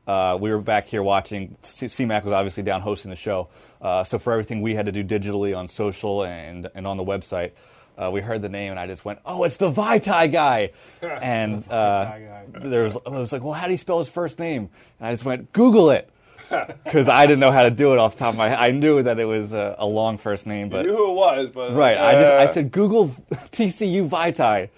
[0.04, 1.56] Uh, we were back here watching.
[1.62, 3.50] CMAC was obviously down hosting the show.
[3.80, 7.04] Uh, so for everything we had to do digitally on social and, and on the
[7.04, 7.52] website,
[7.96, 10.70] uh, we heard the name and I just went, "Oh, it's the Vaitai guy!"
[11.02, 12.46] And uh, guy.
[12.64, 15.12] there was I was like, "Well, how do you spell his first name?" And I
[15.12, 16.10] just went, "Google it,"
[16.84, 18.58] because I didn't know how to do it off the top of my head.
[18.58, 21.14] I knew that it was a, a long first name, but you knew who it
[21.14, 21.96] was, but right.
[21.96, 24.68] I just I said Google TCU Vaitai.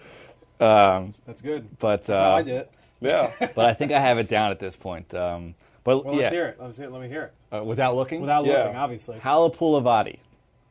[0.60, 1.78] Um, That's good.
[1.78, 2.72] But That's how I did it.
[3.00, 3.32] Yeah.
[3.54, 5.14] but I think I have it down at this point.
[5.14, 5.54] Um,
[5.84, 6.22] but well, yeah.
[6.22, 6.56] let's hear it.
[6.60, 6.92] Let's hear it.
[6.92, 7.56] Let me hear it.
[7.56, 8.20] Uh, without looking?
[8.20, 8.64] Without yeah.
[8.64, 9.18] looking, obviously.
[9.18, 10.18] Halapoulivaati.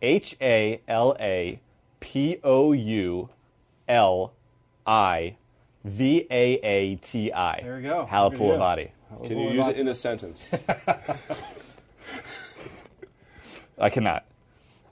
[0.01, 1.59] H A L A
[1.99, 3.29] P O U
[3.87, 4.33] L
[4.85, 5.35] I
[5.83, 7.61] V A A T I.
[7.61, 8.07] There we go.
[8.09, 8.91] Halapoulivaati.
[9.23, 10.49] Can you use it in a sentence?
[13.77, 14.25] I cannot.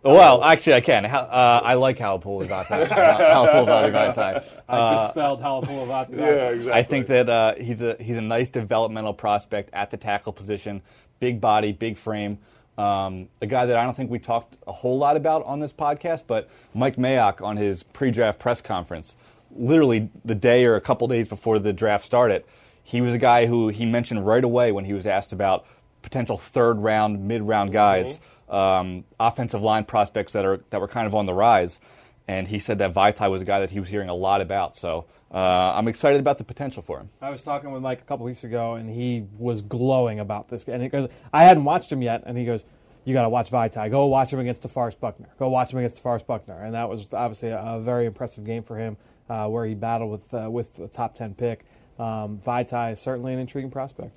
[0.03, 1.05] Well, actually, I can.
[1.05, 2.87] Uh, I like Halapoulivaati.
[2.87, 4.43] Halapoulivaati.
[4.69, 6.09] I just spelled Halapoulivaati.
[6.17, 6.71] yeah, exactly.
[6.71, 10.81] I think that uh, he's a he's a nice developmental prospect at the tackle position.
[11.19, 12.37] Big body, big frame.
[12.77, 15.73] Um, a guy that I don't think we talked a whole lot about on this
[15.73, 19.17] podcast, but Mike Mayock on his pre-draft press conference,
[19.55, 22.43] literally the day or a couple days before the draft started,
[22.87, 25.65] he was a guy who he mentioned right away when he was asked about
[26.01, 28.13] potential third round, mid round guys.
[28.17, 31.79] Mm-hmm um, offensive line prospects that are that were kind of on the rise,
[32.27, 34.75] and he said that Vaitai was a guy that he was hearing a lot about.
[34.75, 37.09] So uh, I'm excited about the potential for him.
[37.21, 40.63] I was talking with Mike a couple weeks ago, and he was glowing about this.
[40.65, 42.63] And he goes, I hadn't watched him yet, and he goes,
[43.05, 43.91] "You got to watch Vaitai.
[43.91, 45.29] Go watch him against DeForest Buckner.
[45.37, 48.63] Go watch him against DeForest Buckner." And that was obviously a, a very impressive game
[48.63, 48.97] for him,
[49.29, 51.65] uh, where he battled with uh, with a top ten pick.
[51.99, 54.11] Um, Vaitai is certainly an intriguing prospect.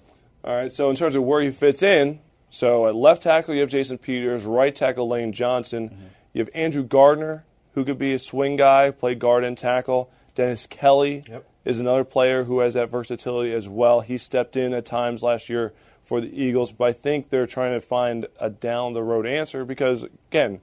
[0.44, 0.72] All right.
[0.72, 3.98] So in terms of where he fits in, so at left tackle, you have Jason
[3.98, 4.44] Peters.
[4.44, 5.90] Right tackle, Lane Johnson.
[5.90, 6.04] Mm-hmm.
[6.32, 10.10] You have Andrew Gardner, who could be a swing guy, play guard and tackle.
[10.34, 11.44] Dennis Kelly yep.
[11.64, 14.00] is another player who has that versatility as well.
[14.00, 17.74] He stepped in at times last year for the Eagles, but I think they're trying
[17.74, 20.60] to find a down the road answer because, again,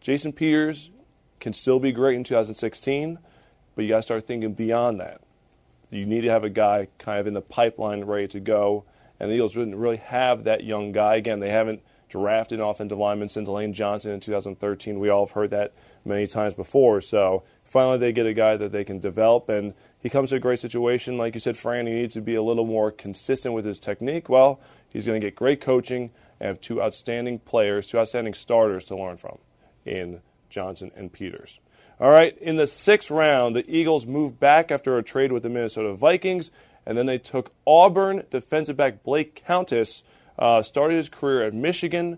[0.00, 0.90] Jason Peters
[1.40, 3.18] can still be great in 2016,
[3.74, 5.20] but you got to start thinking beyond that.
[5.90, 8.84] You need to have a guy kind of in the pipeline ready to go
[9.20, 11.16] and the Eagles didn't really have that young guy.
[11.16, 14.98] Again, they haven't drafted an offensive lineman since Lane Johnson in 2013.
[14.98, 15.74] We all have heard that
[16.04, 17.00] many times before.
[17.00, 20.40] So finally, they get a guy that they can develop, and he comes to a
[20.40, 21.18] great situation.
[21.18, 24.28] Like you said, Fran, he needs to be a little more consistent with his technique.
[24.28, 28.84] Well, he's going to get great coaching and have two outstanding players, two outstanding starters
[28.84, 29.38] to learn from
[29.84, 31.58] in Johnson and Peters.
[32.00, 35.48] All right, in the sixth round, the Eagles moved back after a trade with the
[35.48, 36.50] Minnesota Vikings
[36.86, 40.02] and then they took Auburn defensive back Blake Countess
[40.38, 42.16] Uh, started his career at Michigan,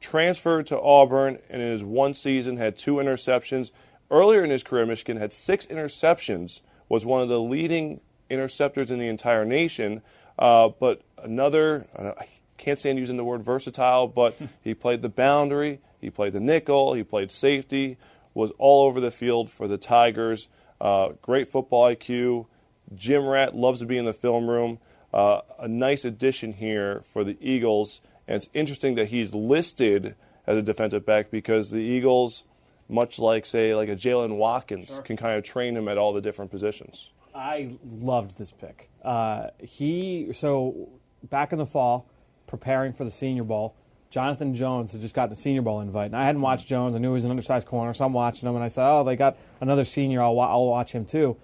[0.00, 3.70] transferred to Auburn, and in his one season had two interceptions.
[4.10, 8.98] Earlier in his career, Michigan had six interceptions, was one of the leading interceptors in
[8.98, 10.02] the entire nation.
[10.36, 12.26] Uh, but another, I
[12.58, 16.94] can't stand using the word versatile, but he played the boundary, he played the nickel,
[16.94, 17.98] he played safety,
[18.34, 20.48] was all over the field for the Tigers.
[20.80, 22.46] Uh, great football IQ.
[22.94, 24.78] Gym rat loves to be in the film room.
[25.12, 28.00] Uh, a nice addition here for the Eagles.
[28.26, 30.14] And it's interesting that he's listed
[30.46, 32.44] as a defensive back because the Eagles,
[32.88, 35.02] much like, say, like a Jaylen Watkins, sure.
[35.02, 37.10] can kind of train him at all the different positions.
[37.34, 38.90] I loved this pick.
[39.04, 40.88] Uh, he, so
[41.22, 42.06] back in the fall,
[42.46, 43.74] preparing for the Senior Bowl,
[44.10, 46.96] Jonathan Jones had just gotten a Senior Bowl invite, and I hadn't watched Jones.
[46.96, 49.04] I knew he was an undersized corner, so I'm watching him, and I said, "Oh,
[49.04, 50.20] they got another senior.
[50.20, 51.36] I'll, I'll watch him too."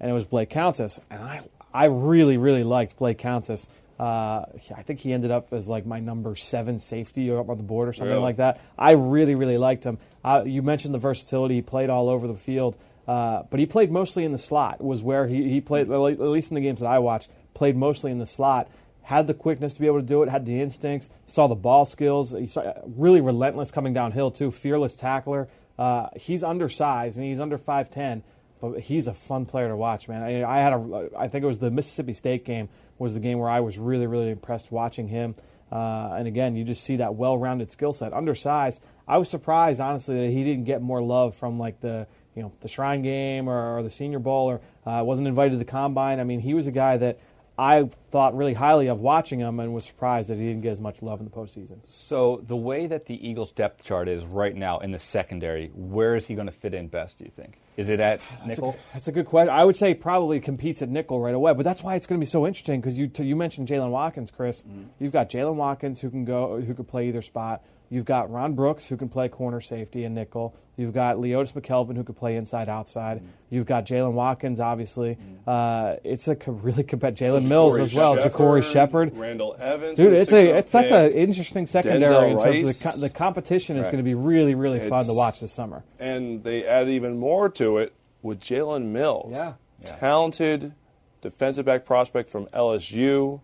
[0.00, 3.68] And it was Blake Countess, and I I really really liked Blake Countess.
[4.00, 7.62] Uh, I think he ended up as like my number seven safety up on the
[7.62, 8.22] board or something really?
[8.22, 8.60] like that.
[8.78, 9.98] I really really liked him.
[10.24, 13.90] Uh, you mentioned the versatility; he played all over the field, uh, but he played
[13.90, 14.82] mostly in the slot.
[14.82, 17.28] Was where he he played at least in the games that I watched.
[17.52, 18.68] Played mostly in the slot
[19.06, 21.84] had the quickness to be able to do it, had the instincts, saw the ball
[21.84, 22.32] skills.
[22.32, 25.48] He saw, really relentless coming downhill too, fearless tackler.
[25.78, 28.22] Uh, he's undersized and he's under 5'10",
[28.60, 30.24] but he's a fun player to watch, man.
[30.24, 33.38] I, I, had a, I think it was the Mississippi State game was the game
[33.38, 35.36] where I was really, really impressed watching him.
[35.70, 38.12] Uh, and again, you just see that well-rounded skill set.
[38.12, 42.42] Undersized, I was surprised honestly that he didn't get more love from like the you
[42.42, 45.64] know the Shrine Game or, or the Senior Bowl or uh, wasn't invited to the
[45.64, 46.18] Combine.
[46.18, 47.20] I mean, he was a guy that
[47.58, 50.80] I thought really highly of watching him and was surprised that he didn't get as
[50.80, 51.78] much love in the postseason.
[51.88, 56.16] So the way that the Eagles' depth chart is right now in the secondary, where
[56.16, 57.18] is he going to fit in best?
[57.18, 57.58] Do you think?
[57.76, 58.72] Is it at nickel?
[58.72, 59.54] That's a, that's a good question.
[59.54, 62.24] I would say probably competes at nickel right away, but that's why it's going to
[62.24, 64.62] be so interesting because you you mentioned Jaylen Watkins, Chris.
[64.62, 64.84] Mm-hmm.
[64.98, 67.62] You've got Jaylen Watkins who can go who could play either spot.
[67.88, 70.56] You've got Ron Brooks, who can play corner safety and nickel.
[70.76, 73.18] You've got Leodis McKelvin, who could play inside outside.
[73.18, 73.28] Mm-hmm.
[73.50, 75.14] You've got Jaylen Watkins, obviously.
[75.14, 75.48] Mm-hmm.
[75.48, 77.32] Uh, it's a really competitive.
[77.32, 78.16] Jalen so Mills as well.
[78.16, 79.96] JaCorey Shepherd, Randall Evans.
[79.96, 83.76] Dude, it's a it's that's an interesting secondary in terms of the, co- the competition
[83.76, 83.92] is right.
[83.92, 85.82] going to be really really it's, fun to watch this summer.
[85.98, 89.30] And they add even more to it with Jalen Mills.
[89.32, 89.54] Yeah.
[89.82, 90.74] talented
[91.22, 93.40] defensive back prospect from LSU.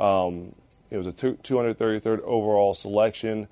[0.00, 0.54] Um,
[0.90, 3.48] it was a 233rd overall selection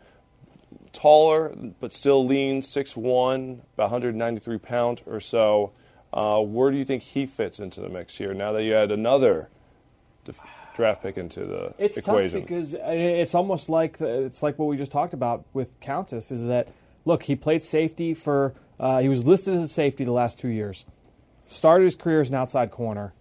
[0.93, 5.73] taller, but still lean, 6'1", about 193 pounds or so.
[6.13, 8.91] Uh, where do you think he fits into the mix here now that you add
[8.91, 9.49] another
[10.81, 12.41] draft pick into the it's equation?
[12.41, 16.31] Tough because it's almost like the, it's like what we just talked about with Countess
[16.31, 16.69] is that
[17.05, 20.49] look he played safety for uh, he was listed as a safety the last two
[20.49, 20.87] years,
[21.45, 23.13] started his career as an outside corner.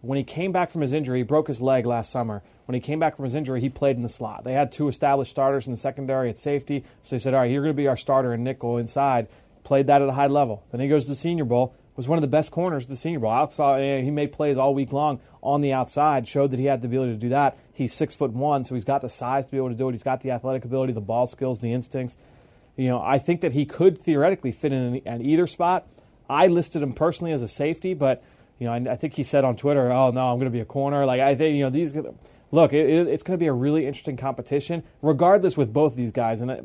[0.00, 2.42] When he came back from his injury, he broke his leg last summer.
[2.68, 4.44] When he came back from his injury, he played in the slot.
[4.44, 7.50] They had two established starters in the secondary at safety, so they said, "All right,
[7.50, 9.26] you're going to be our starter in nickel inside."
[9.64, 10.62] Played that at a high level.
[10.70, 11.74] Then he goes to the Senior Bowl.
[11.96, 13.32] Was one of the best corners of the Senior Bowl.
[13.32, 16.28] Alex saw eh, he made plays all week long on the outside.
[16.28, 17.56] Showed that he had the ability to do that.
[17.72, 19.92] He's six foot one, so he's got the size to be able to do it.
[19.92, 22.18] He's got the athletic ability, the ball skills, the instincts.
[22.76, 25.86] You know, I think that he could theoretically fit in at either spot.
[26.28, 28.22] I listed him personally as a safety, but
[28.58, 30.60] you know, I, I think he said on Twitter, "Oh no, I'm going to be
[30.60, 31.94] a corner." Like I think you know these
[32.50, 36.10] look, it, it, it's going to be a really interesting competition, regardless with both these
[36.10, 36.40] guys.
[36.40, 36.64] And it,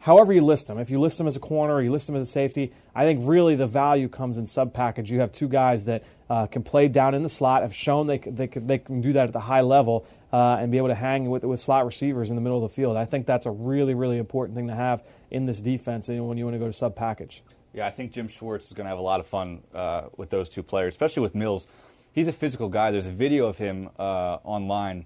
[0.00, 2.16] however you list them, if you list them as a corner or you list them
[2.16, 5.10] as a safety, I think really the value comes in sub package.
[5.10, 8.18] You have two guys that uh, can play down in the slot, have shown they,
[8.18, 10.06] they, can, they can do that at the high level.
[10.32, 12.74] Uh, and be able to hang with, with slot receivers in the middle of the
[12.74, 12.96] field.
[12.96, 16.44] I think that's a really, really important thing to have in this defense when you
[16.44, 17.42] want to go to sub package.
[17.74, 20.30] Yeah, I think Jim Schwartz is going to have a lot of fun uh, with
[20.30, 21.66] those two players, especially with Mills.
[22.12, 22.90] He's a physical guy.
[22.90, 25.04] There's a video of him uh, online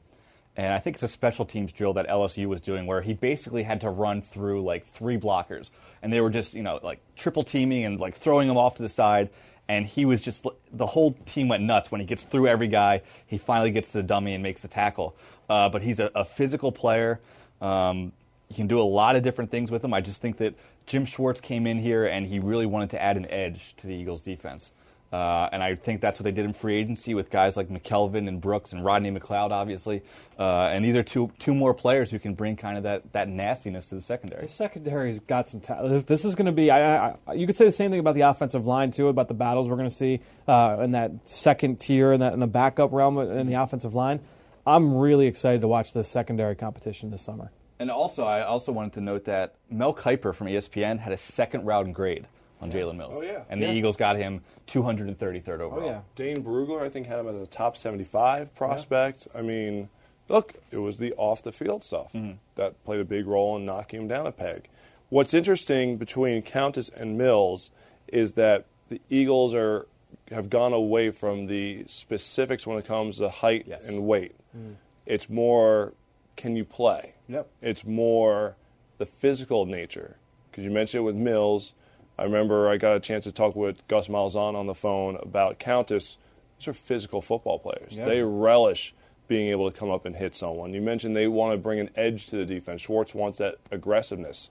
[0.56, 3.62] and I think it's a special teams drill that LSU was doing where he basically
[3.62, 5.70] had to run through like three blockers,
[6.02, 8.82] and they were just you know like triple teaming and like throwing him off to
[8.82, 9.30] the side.
[9.68, 13.02] And he was just the whole team went nuts when he gets through every guy.
[13.26, 15.16] He finally gets to the dummy and makes the tackle.
[15.50, 17.18] Uh, but he's a, a physical player.
[17.60, 18.12] Um,
[18.48, 19.92] you can do a lot of different things with him.
[19.92, 20.54] I just think that
[20.86, 23.94] Jim Schwartz came in here and he really wanted to add an edge to the
[23.94, 24.72] Eagles' defense.
[25.12, 28.26] Uh, and I think that's what they did in free agency with guys like McKelvin
[28.26, 30.02] and Brooks and Rodney McLeod, obviously.
[30.38, 33.28] Uh, and these are two two more players who can bring kind of that, that
[33.28, 34.42] nastiness to the secondary.
[34.42, 35.90] The secondary's got some talent.
[35.90, 36.70] This, this, is going to be.
[36.70, 39.34] I, I, you could say the same thing about the offensive line too, about the
[39.34, 42.92] battles we're going to see uh, in that second tier and that in the backup
[42.92, 44.20] realm in the offensive line.
[44.66, 47.52] I'm really excited to watch the secondary competition this summer.
[47.78, 51.64] And also, I also wanted to note that Mel Kiper from ESPN had a second
[51.64, 52.26] round grade
[52.60, 53.16] on Jalen Mills.
[53.18, 53.42] Oh, yeah.
[53.48, 53.72] And the yeah.
[53.72, 55.80] Eagles got him 233rd overall.
[55.82, 56.00] Oh, yeah.
[56.14, 59.28] Dane Brugler, I think, had him as a top 75 prospect.
[59.32, 59.40] Yeah.
[59.40, 59.88] I mean,
[60.28, 62.32] look, it was the off the field stuff mm-hmm.
[62.56, 64.68] that played a big role in knocking him down a peg.
[65.08, 67.70] What's interesting between Countess and Mills
[68.08, 69.86] is that the Eagles are
[70.30, 73.86] have gone away from the specifics when it comes to height Yes.
[73.86, 74.34] and weight.
[74.56, 74.72] Mm-hmm.
[75.04, 75.92] It's more
[76.36, 77.14] can you play?
[77.28, 77.48] Yep.
[77.62, 78.56] It's more
[78.98, 80.16] the physical nature.
[80.50, 81.72] Because you mentioned it with Mills.
[82.18, 85.58] I remember I got a chance to talk with Gus Malzahn on the phone about
[85.58, 86.16] Countess.
[86.58, 87.92] These are physical football players.
[87.92, 88.06] Yeah.
[88.06, 88.94] They relish
[89.28, 90.72] being able to come up and hit someone.
[90.72, 92.82] You mentioned they want to bring an edge to the defense.
[92.82, 94.48] Schwartz wants that aggressiveness.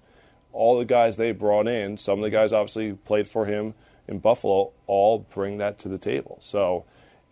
[0.53, 3.73] All the guys they brought in, some of the guys obviously played for him
[4.07, 6.37] in Buffalo, all bring that to the table.
[6.41, 6.85] So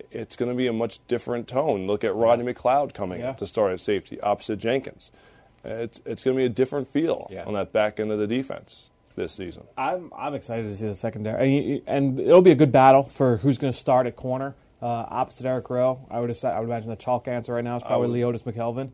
[0.10, 1.86] it's going to be a much different tone.
[1.86, 3.34] Look at Rodney McLeod coming Yeah.
[3.34, 5.12] to start at safety opposite Jenkins.
[5.63, 7.43] It's, it's going to be a different feel Yeah.
[7.46, 9.63] on that back end of the defense this season.
[9.78, 13.58] I'm I'm excited to see the secondary, and it'll be a good battle for who's
[13.58, 16.06] going to start at corner uh, opposite Eric Rowe.
[16.12, 18.43] I would assi- I would imagine the chalk answer right now is probably would- Leotis
[18.43, 18.89] McKelvin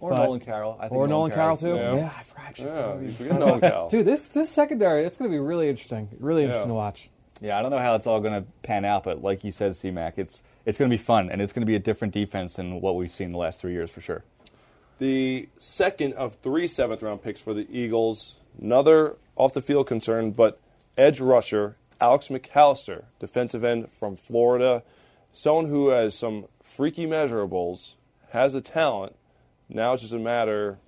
[0.00, 0.76] Or But- Nolan Carroll.
[0.78, 1.74] I think or Nolan Carroll too.
[1.74, 1.94] Yeah.
[1.96, 2.58] Yeah, I forgot.
[2.58, 3.88] Yeah, you forget Nolan Cal.
[3.88, 6.08] Dude, this this secondary it's going to be really interesting.
[6.18, 6.72] Really interesting Yeah.
[6.72, 7.10] to watch.
[7.40, 9.74] Yeah, I don't know how it's all going to pan out, but like you said,
[9.76, 12.54] C-Mac, it's it's going to be fun, and it's going to be a different defense
[12.54, 14.24] than what we've seen the last three years for sure.
[14.98, 20.30] The second of three seventh round picks for the Eagles, another off the field concern,
[20.32, 20.60] but
[20.96, 24.82] edge rusher Alex McCalister, defensive end from Florida,
[25.32, 27.94] someone who has some freaky measurables,
[28.30, 29.14] has a talent.
[29.68, 30.78] Now it's just a matter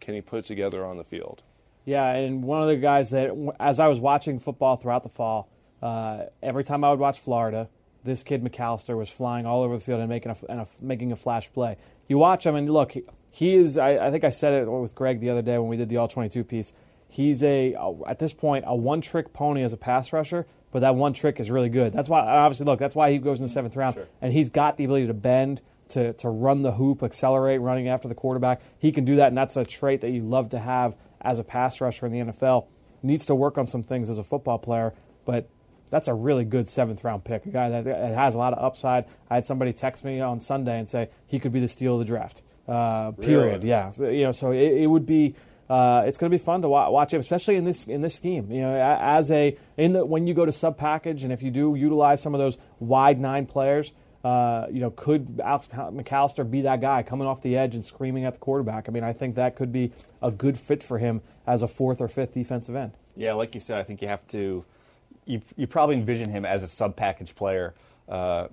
[0.00, 1.42] can he put it together on the field?
[1.84, 5.48] Yeah, and one of the guys that, as I was watching football throughout the fall,
[5.82, 7.68] uh, every time I would watch Florida,
[8.04, 11.12] this kid McCalister was flying all over the field and making a, and a making
[11.12, 11.76] a flash play.
[12.08, 13.76] You watch him, and look, he, he is.
[13.76, 15.96] I, I think I said it with Greg the other day when we did the
[15.98, 16.72] All 22 piece.
[17.08, 17.74] He's a,
[18.06, 21.40] at this point a one trick pony as a pass rusher, but that one trick
[21.40, 21.92] is really good.
[21.92, 22.78] That's why obviously look.
[22.78, 25.62] That's why he goes in the seventh round, and he's got the ability to bend.
[25.90, 28.60] To, to run the hoop, accelerate, running after the quarterback.
[28.76, 31.44] He can do that, and that's a trait that you love to have as a
[31.44, 32.66] pass rusher in the NFL.
[33.04, 35.48] Needs to work on some things as a football player, but
[35.90, 37.46] that's a really good seventh round pick.
[37.46, 39.04] A guy that, that has a lot of upside.
[39.30, 42.00] I had somebody text me on Sunday and say he could be the steal of
[42.00, 42.42] the draft.
[42.66, 43.62] Uh, period.
[43.62, 43.68] Really?
[43.68, 43.90] Yeah.
[43.92, 45.36] So, you know, so it, it would be.
[45.68, 48.14] Uh, it's going to be fun to wa- watch him, especially in this in this
[48.14, 48.50] scheme.
[48.52, 51.50] You know, as a in the, when you go to sub package, and if you
[51.50, 53.92] do utilize some of those wide nine players,
[54.24, 58.24] uh, you know, could Alex McCalister be that guy coming off the edge and screaming
[58.24, 58.88] at the quarterback?
[58.88, 62.00] I mean, I think that could be a good fit for him as a fourth
[62.00, 62.92] or fifth defensive end.
[63.16, 64.64] Yeah, like you said, I think you have to.
[65.24, 67.74] You, you probably envision him as a sub package player
[68.08, 68.46] uh,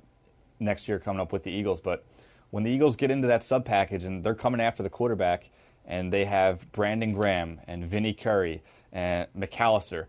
[0.59, 1.79] next year coming up with the Eagles.
[1.79, 2.03] But
[2.49, 5.49] when the Eagles get into that sub package and they're coming after the quarterback,
[5.85, 10.05] and they have Brandon Graham and Vinnie Curry and McCalister,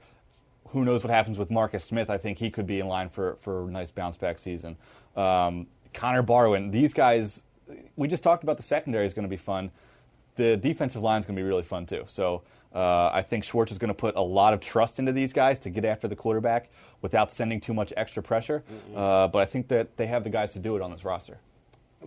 [0.69, 2.11] who knows what happens with Marcus Smith?
[2.11, 4.77] I think he could be in line for, for a nice bounce back season.
[5.17, 7.45] Um, Connor Barwin, these guys,
[7.97, 9.71] we just talked about the secondary is going to be fun.
[10.37, 12.05] The defensive line is going to be really fun too.
[12.09, 12.43] So
[12.75, 15.61] uh, I think Schwartz is going to put a lot of trust into these guys
[15.61, 16.71] to get after the quarterback
[17.03, 18.65] without sending too much extra pressure.
[18.97, 21.39] Uh, but I think that they have the guys to do it on this roster.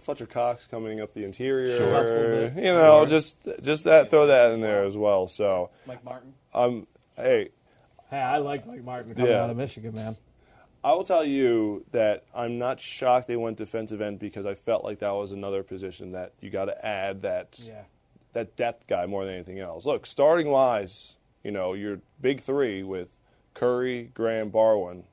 [0.01, 1.75] Fletcher Cox coming up the interior.
[1.77, 1.95] Sure.
[1.95, 2.65] Absolutely.
[2.65, 5.27] You know, just just that throw that in there as well.
[5.27, 6.33] So Mike Martin.
[6.53, 7.49] um hey,
[8.09, 9.43] Hey, I like Mike Martin coming Yeah.
[9.43, 10.15] out of Michigan, man.
[10.83, 14.85] I will tell you that I'm not shocked they went defensive end because I felt
[14.85, 17.83] like that was another position that you got to add that Yeah.
[18.33, 19.85] that depth guy more than anything else.
[19.85, 23.09] Look, starting wise, you know, your big three with
[23.55, 25.03] Curry, Graham, Barwin,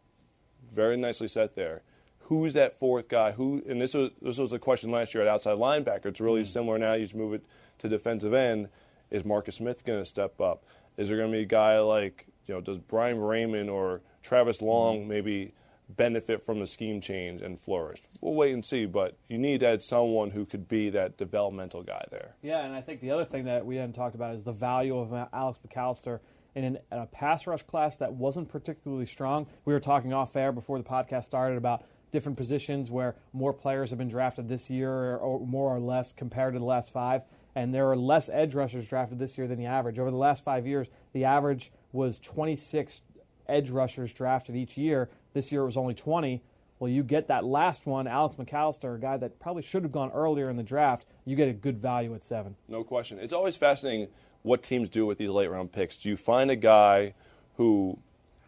[0.72, 1.82] very nicely set there.
[2.24, 3.32] Who's that fourth guy?
[3.32, 3.62] Who?
[3.68, 6.06] And this was this was a question last year at outside linebacker.
[6.06, 6.46] It's really hmm.
[6.46, 6.94] similar now.
[6.94, 7.44] You just move it
[7.78, 8.68] to defensive end.
[9.10, 10.64] Is Marcus Smith going to step up?
[10.96, 12.60] Is there going to be a guy like you know?
[12.60, 14.66] Does Bryan Braman or Travis hmm.
[14.66, 15.52] Long maybe
[15.86, 18.00] benefit from the scheme change and flourish?
[18.22, 18.86] We'll wait and see.
[18.86, 22.36] But you need to add someone who could be that developmental guy there.
[22.40, 24.98] Yeah, and I think the other thing that we hadn't talked about is the value
[24.98, 26.20] of Alex McCalister
[26.54, 29.46] in, an, in a pass rush class that wasn't particularly strong.
[29.64, 31.84] We were talking off air before the podcast started about
[32.14, 36.12] different positions where more players have been drafted this year, or, or more or less
[36.12, 37.22] compared to the last five.
[37.56, 39.98] And there are less edge rushers drafted this year than the average.
[39.98, 43.02] Over the last five years, the average was 26
[43.48, 45.10] edge rushers drafted each year.
[45.32, 46.40] This year it was only 20.
[46.78, 50.12] Well, you get that last one, Alex McCalister, a guy that probably should have gone
[50.12, 51.06] earlier in the draft.
[51.24, 52.54] You get a good value at seven.
[52.68, 53.18] No question.
[53.18, 54.08] It's always fascinating
[54.42, 55.96] what teams do with these late round picks.
[55.96, 57.14] Do you find a guy
[57.56, 57.98] who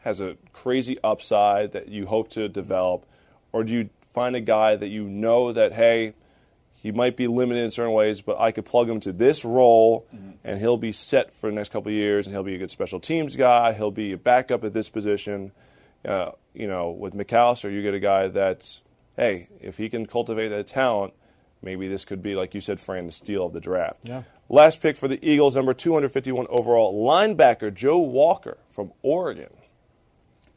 [0.03, 3.07] has a crazy upside that you hope to develop,
[3.57, 6.13] or do you find a guy that you know that, hey,
[6.75, 10.07] he might be limited in certain ways, but I could plug him to this role
[10.45, 12.71] and he'll be set for the next couple of years and he'll be a good
[12.71, 15.53] special teams guy, he'll be a backup at this position.
[16.05, 18.83] Uh, you know, with McCalister, you get a guy that's,
[19.17, 21.15] hey, if he can cultivate that talent,
[21.63, 24.01] maybe this could be, like you said, Fran, the steal of the draft.
[24.03, 24.25] Yeah.
[24.51, 29.51] Last pick for the Eagles, number 251 overall, linebacker Joe Walker from Oregon.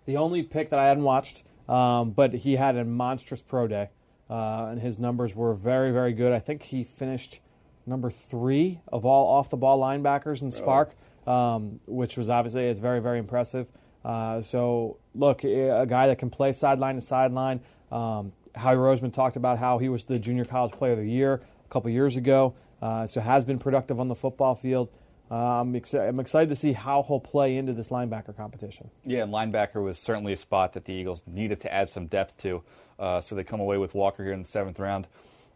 [0.06, 3.90] The only pick that I hadn't watched, um, but he had a monstrous pro day,
[4.30, 6.34] uh, and his numbers were very, very good.
[6.34, 7.40] I think he finished
[7.86, 10.92] number three of all off the ball linebackers in SPARQ,
[11.32, 13.68] um, which was obviously it's very, very impressive.
[14.04, 17.60] Uh, so look, a guy that can play sideline to sideline.
[17.92, 21.34] Um, Howie Roseman talked about how he was the junior college player of the year
[21.66, 24.90] a couple years ago, uh, so has been productive on the football field.
[25.32, 28.90] Uh, I'm, exci- I'm excited to see how he'll play into this linebacker competition.
[29.06, 32.38] Yeah, and linebacker was certainly a spot that the Eagles needed to add some depth
[32.40, 32.64] to,
[32.98, 35.08] uh, so they come away with Walker here in the seventh round.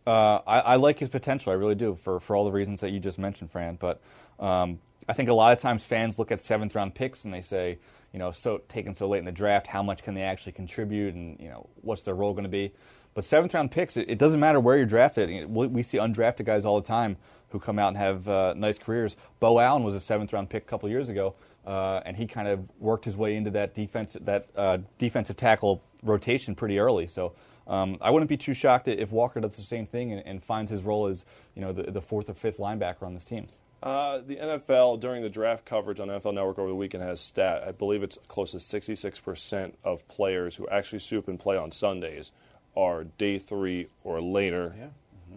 [0.06, 2.92] Uh, I, I, like his potential, I really do, for, for all the reasons that
[2.92, 3.78] you just mentioned, Fran.
[3.80, 4.02] But
[4.40, 7.42] um, I think a lot of times fans look at seventh round picks and they
[7.42, 7.80] say,
[8.12, 11.16] you know, so taken so late in the draft, how much can they actually contribute,
[11.16, 12.72] and you know, what's their role going to be?
[13.14, 15.50] But seventh round picks, it, it, doesn't matter where you're drafted.
[15.50, 17.18] We, see undrafted guys all the time
[17.54, 19.16] who come out and have uh, nice careers.
[19.40, 21.36] Beau Allen was a seventh round pick a couple years ago,
[21.66, 25.82] uh, and he kind of worked his way into that defense that uh, defensive tackle
[26.04, 27.08] rotation pretty early.
[27.08, 27.32] So.
[27.66, 30.70] Um, I wouldn't be too shocked if Walker does the same thing and, and finds
[30.70, 31.24] his role as
[31.56, 33.48] you know the, the fourth or fifth linebacker on this team.
[33.82, 37.64] Uh, the NFL during the draft coverage on NFL Network over the weekend has stat.
[37.66, 42.34] I believe it's close to 66% of players who actually soup and play on Sundays
[42.76, 44.88] are day three or later Yeah.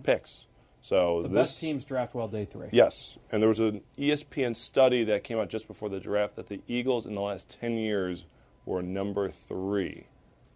[0.03, 0.46] picks.
[0.87, 2.69] So The this, best teams draft well day three.
[2.71, 6.47] Yes, and there was an ESPN study that came out just before the draft that
[6.47, 8.25] the Eagles in the last 10 years
[8.65, 10.07] were number three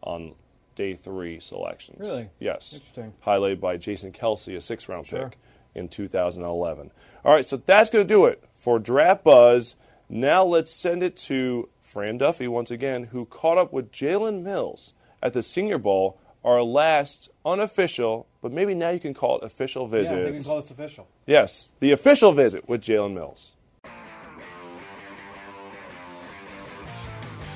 [0.05, 0.37] on
[0.77, 1.99] day three selections.
[1.99, 2.29] Really?
[2.39, 2.75] Yes.
[2.75, 3.13] Interesting.
[3.27, 5.31] Highlighted by Jason Kelce, a six round Sure.
[5.31, 5.39] pick
[5.75, 6.93] in 2011.
[7.25, 9.75] All right, so that's going to do it for Draft Buzz.
[10.09, 14.93] Now let's send it to Fran Duffy once again, who caught up with Jalen Mills
[15.21, 19.85] at the Senior Bowl, our last unofficial, but maybe now you can call it official
[19.85, 20.25] Yeah, visit.
[20.27, 21.07] we can call this official.
[21.27, 23.53] Yes, the official visit with Jalen Mills.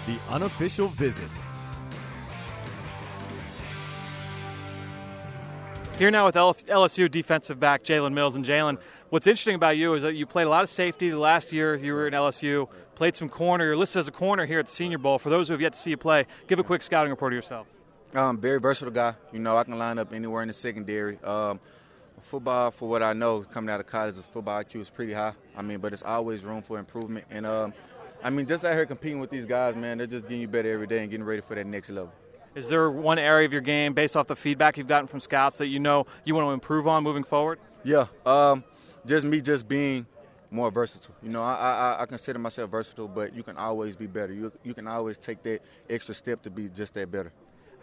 [0.07, 1.29] The unofficial visit.
[5.99, 8.35] Here now with LSU defensive back Jalen Mills.
[8.35, 8.79] And Jalen,
[9.11, 11.75] what's interesting about you is that you played a lot of safety the last year
[11.77, 13.65] you were in LSU, played some corner.
[13.65, 15.19] You're listed as a corner here at the Senior Bowl.
[15.21, 17.37] For those who have yet to see you play, give a quick scouting report of
[17.37, 17.69] yourself.
[18.15, 19.15] Um, very versatile guy.
[19.33, 21.19] You know, I can line up anywhere in the secondary.
[21.25, 21.59] Um,
[22.21, 25.33] football, for what I know, coming out of college, the football IQ is pretty high.
[25.57, 27.27] I mean, but it's always room for improvement.
[27.31, 27.75] And um,
[28.23, 30.73] I mean, just out here competing with these guys, man, they're just getting you better
[30.73, 32.13] every day and getting ready for that next level.
[32.55, 35.59] Is there one area of your game, based off the feedback you've gotten from scouts,
[35.59, 37.59] that you know you want to improve on moving forward?
[37.83, 38.63] Yeah, um,
[39.05, 40.07] just me, just being
[40.53, 41.17] more versatile.
[41.21, 44.33] You know, I, I I consider myself versatile, but you can always be better.
[44.33, 47.33] You you can always take that extra step to be just that better.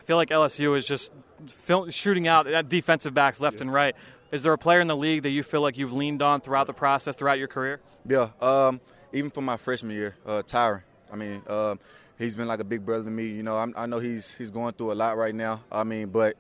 [0.02, 1.14] I feel like LSU is just
[1.92, 3.96] shooting out at defensive backs left and right.
[4.32, 6.66] Is there a player in the league that you feel like you've leaned on throughout
[6.66, 7.82] the process, throughout your career?
[8.08, 8.82] Yeah, um,
[9.14, 10.82] even for my freshman year, uh, Tyrann.
[11.12, 11.80] I mean, um,
[12.18, 13.28] he's been like a big brother to me.
[13.28, 15.62] You know, I'm, I know he's he's going through a lot right now.
[15.72, 16.36] I mean, but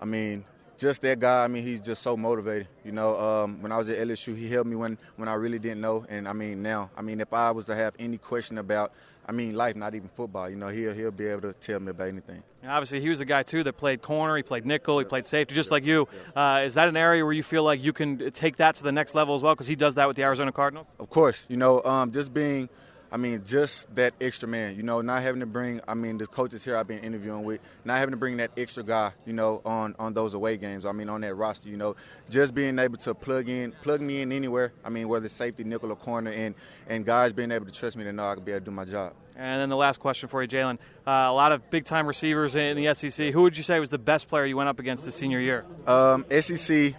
[0.00, 0.44] I mean,
[0.76, 1.44] just that guy.
[1.44, 2.66] I mean, he's just so motivated.
[2.84, 5.60] You know, um, when I was at LSU, he helped me when when I really
[5.60, 6.06] didn't know.
[6.08, 8.92] And I mean, now, I mean, if I was to have any question about,
[9.28, 11.90] I mean, life, not even football, you know, he'll he'll be able to tell me
[11.90, 12.44] about anything.
[12.62, 15.26] And obviously, he was a guy too that played corner, he played nickel, he played
[15.26, 16.06] safety, just like you.
[16.34, 18.92] Uh, is that an area where you feel like you can take that to the
[18.92, 19.54] next level as well?
[19.54, 20.86] Because he does that with the Arizona Cardinals.
[21.00, 22.68] Of course, you know, um, just being,
[23.10, 26.26] I mean, just that extra man, you know, not having to bring, I mean, the
[26.26, 29.62] coaches here I've been interviewing with, not having to bring that extra guy, you know,
[29.64, 30.84] on, on those away games.
[30.84, 31.96] I mean, on that roster, you know,
[32.28, 34.72] just being able to plug in, plug me in anywhere.
[34.84, 36.54] I mean, whether it's safety, nickel, or corner, and
[36.88, 38.70] and guys being able to trust me to know I can be able to do
[38.70, 39.14] my job.
[39.36, 40.78] And then the last question for you, Jalen.
[41.06, 43.32] Uh, a lot of big time receivers in the SEC.
[43.32, 45.64] Who would you say was the best player you went up against this senior year?
[45.86, 46.94] Um, SEC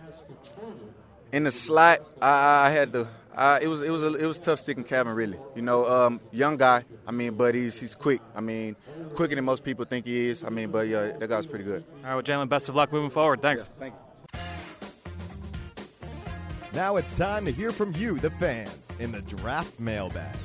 [1.32, 3.08] in the slot, I, I had to.
[3.38, 5.38] I, it was it was a, it was tough sticking Calvin Ridley.
[5.56, 6.84] You know, um, young guy.
[7.06, 8.20] I mean, but he's he's quick.
[8.36, 8.76] I mean,
[9.14, 10.44] quicker than most people think he is.
[10.44, 11.84] I mean, but yeah, that guy's pretty good.
[11.98, 13.44] All right, well, Jalen, best of luck moving forward.
[13.44, 13.72] Thanks.
[13.80, 14.40] Thank you.
[16.74, 20.36] Now it's time to hear from you, the fans, in the draft mailbag.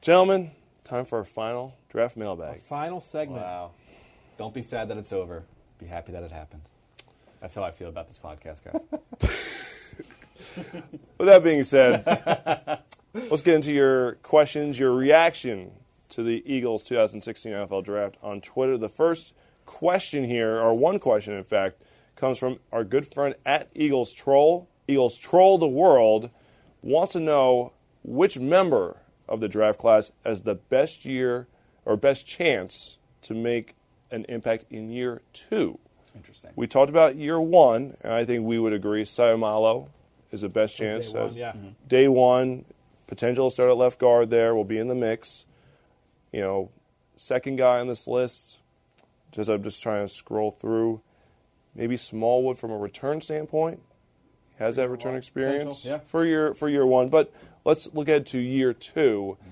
[0.00, 0.52] Gentlemen,
[0.84, 2.60] time for our final draft mailbag.
[2.60, 3.42] Final segment.
[3.42, 3.72] Wow.
[4.38, 5.42] Don't be sad that it's over.
[5.78, 6.62] Be happy that it happened.
[7.40, 9.30] That's how I feel about this podcast, guys.
[11.18, 12.04] With that being said,
[13.14, 15.72] let's get into your questions, your reaction
[16.10, 18.76] to the Eagles 2016 NFL Draft on Twitter.
[18.76, 19.34] The first
[19.66, 21.82] question here, or one question in fact,
[22.16, 24.68] comes from our good friend at Eagles Troll.
[24.86, 26.30] Eagles Troll the World
[26.82, 27.72] wants to know
[28.02, 31.46] which member of the draft class has the best year
[31.84, 33.74] or best chance to make
[34.10, 35.78] an impact in year two.
[36.14, 36.50] Interesting.
[36.54, 39.88] We talked about year one, and I think we would agree Seumalo
[40.32, 41.12] is the best chance.
[41.12, 41.52] Day one, as- yeah.
[41.52, 41.68] Mm-hmm.
[41.86, 42.64] Day one,
[43.06, 45.46] potential to start at left guard there, will be in the mix.
[46.32, 46.70] You know,
[47.16, 48.58] second guy on this list,
[49.30, 51.02] just I'm just trying to scroll through.
[51.74, 53.80] Maybe Smallwood from a return standpoint
[54.58, 55.98] has that return experience yeah.
[55.98, 57.08] for year for year one.
[57.08, 57.32] But
[57.64, 59.36] let's look ahead to year two.
[59.40, 59.48] Mm-hmm.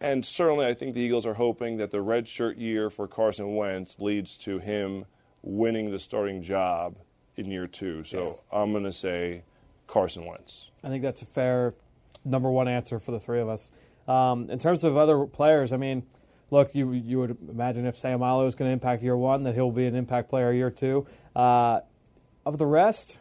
[0.00, 3.54] And certainly, I think the Eagles are hoping that the red shirt year for Carson
[3.54, 5.06] Wentz leads to him
[5.42, 6.96] winning the starting job
[7.36, 8.04] in year two.
[8.04, 9.44] So I'm going to say
[9.86, 10.70] Carson Wentz.
[10.82, 11.74] I think that's a fair
[12.24, 13.70] number one answer for the three of us.
[14.08, 16.04] Um, in terms of other players, I mean,
[16.50, 19.70] look, you you would imagine if Seumalo is going to impact year one, that he'll
[19.70, 21.06] be an impact player year two.
[21.34, 21.80] Uh,
[22.44, 23.18] of the rest,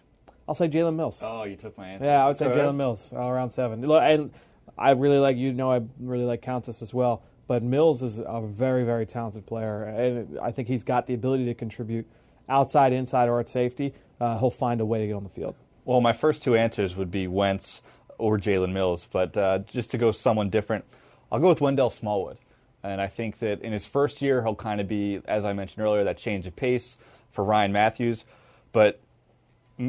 [0.48, 1.22] I'll say Jalen Mills.
[1.24, 2.06] Oh, you took my answer.
[2.06, 2.60] Yeah, I would say Okay.
[2.60, 3.82] Jalen Mills all around seven.
[3.82, 4.32] Look, and
[4.78, 8.42] I really like you know I really like Countess as well, but Mills is a
[8.46, 12.06] very very talented player, and I think he's got the ability to contribute
[12.50, 13.94] outside, inside, or at safety.
[14.20, 15.56] Uh, he'll find a way to get on the field.
[15.86, 17.82] Well, my first two answers would be Wentz
[18.18, 20.86] or Jalen Mills, but uh, just to go someone different,
[21.32, 22.38] I'll go with Wendell Smallwood.
[22.84, 25.84] And I think that in his first year, he'll kind of be, as I mentioned
[25.86, 26.98] earlier, that change of pace
[27.32, 28.24] for Ryan Mathews.
[28.72, 29.02] But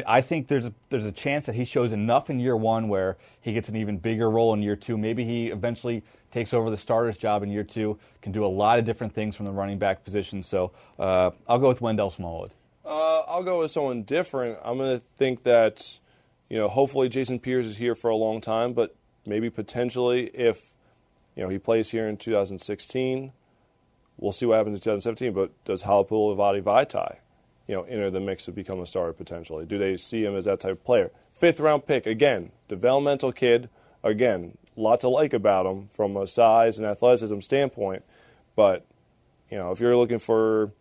[0.07, 3.17] I think there's a, there's a chance that he shows enough in year one where
[3.41, 4.99] he gets an even bigger role in year two.
[4.99, 8.79] Maybe he eventually takes over the starter's job in year two, can do a lot
[8.81, 10.43] of different things from the running back position.
[10.43, 12.53] So uh, I'll go with Wendell Smallwood.
[12.85, 14.59] Uh, I'll go with someone different.
[14.63, 15.99] I'm going to think that,
[16.51, 20.71] you know, hopefully Jason Peters is here for a long time, but maybe potentially if,
[21.35, 23.33] you know, he plays here in 2016,
[24.19, 25.33] we'll see what happens in 2017.
[25.33, 27.17] But does Halapoulivaati Vaitai,
[27.67, 29.65] you know, enter the mix to become a starter potentially?
[29.65, 31.11] Do they see him as that type of player?
[31.33, 33.71] Fifth round pick, again, developmental kid.
[34.03, 38.05] Again, a lot to like about him from a size and athleticism standpoint.
[38.55, 38.85] But,
[39.51, 40.73] you know, if you're looking for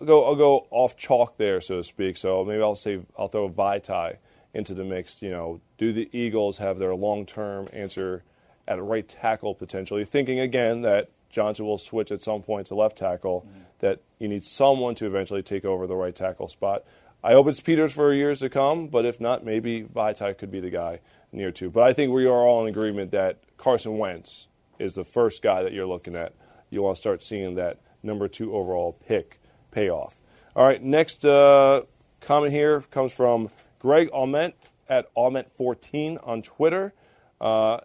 [0.00, 2.16] I'll go I'll go off chalk there, so to speak.
[2.16, 4.16] So maybe I'll say I'll throw Vaitai
[4.52, 5.22] into the mix.
[5.22, 8.22] You know, do the Eagles have their long term answer
[8.66, 10.04] at right tackle potentially?
[10.04, 13.60] Thinking again that Johnson will switch at some point to left tackle, mm-hmm.
[13.80, 16.84] that you need someone to eventually take over the right tackle spot.
[17.24, 20.60] I hope it's Peters for years to come, but if not, maybe Vaitai could be
[20.60, 21.00] the guy
[21.32, 21.70] near to.
[21.70, 24.46] But I think we are all in agreement that Carson Wentz
[24.78, 26.34] is the first guy that you're looking at.
[26.70, 29.40] You want to start seeing that number two overall pick
[29.74, 30.18] payoff.
[30.54, 31.82] All right, next uh,
[32.20, 33.50] comment here comes from
[33.80, 34.54] Greg Alment
[34.88, 36.94] at Alment14 on Twitter.
[37.40, 37.80] Uh,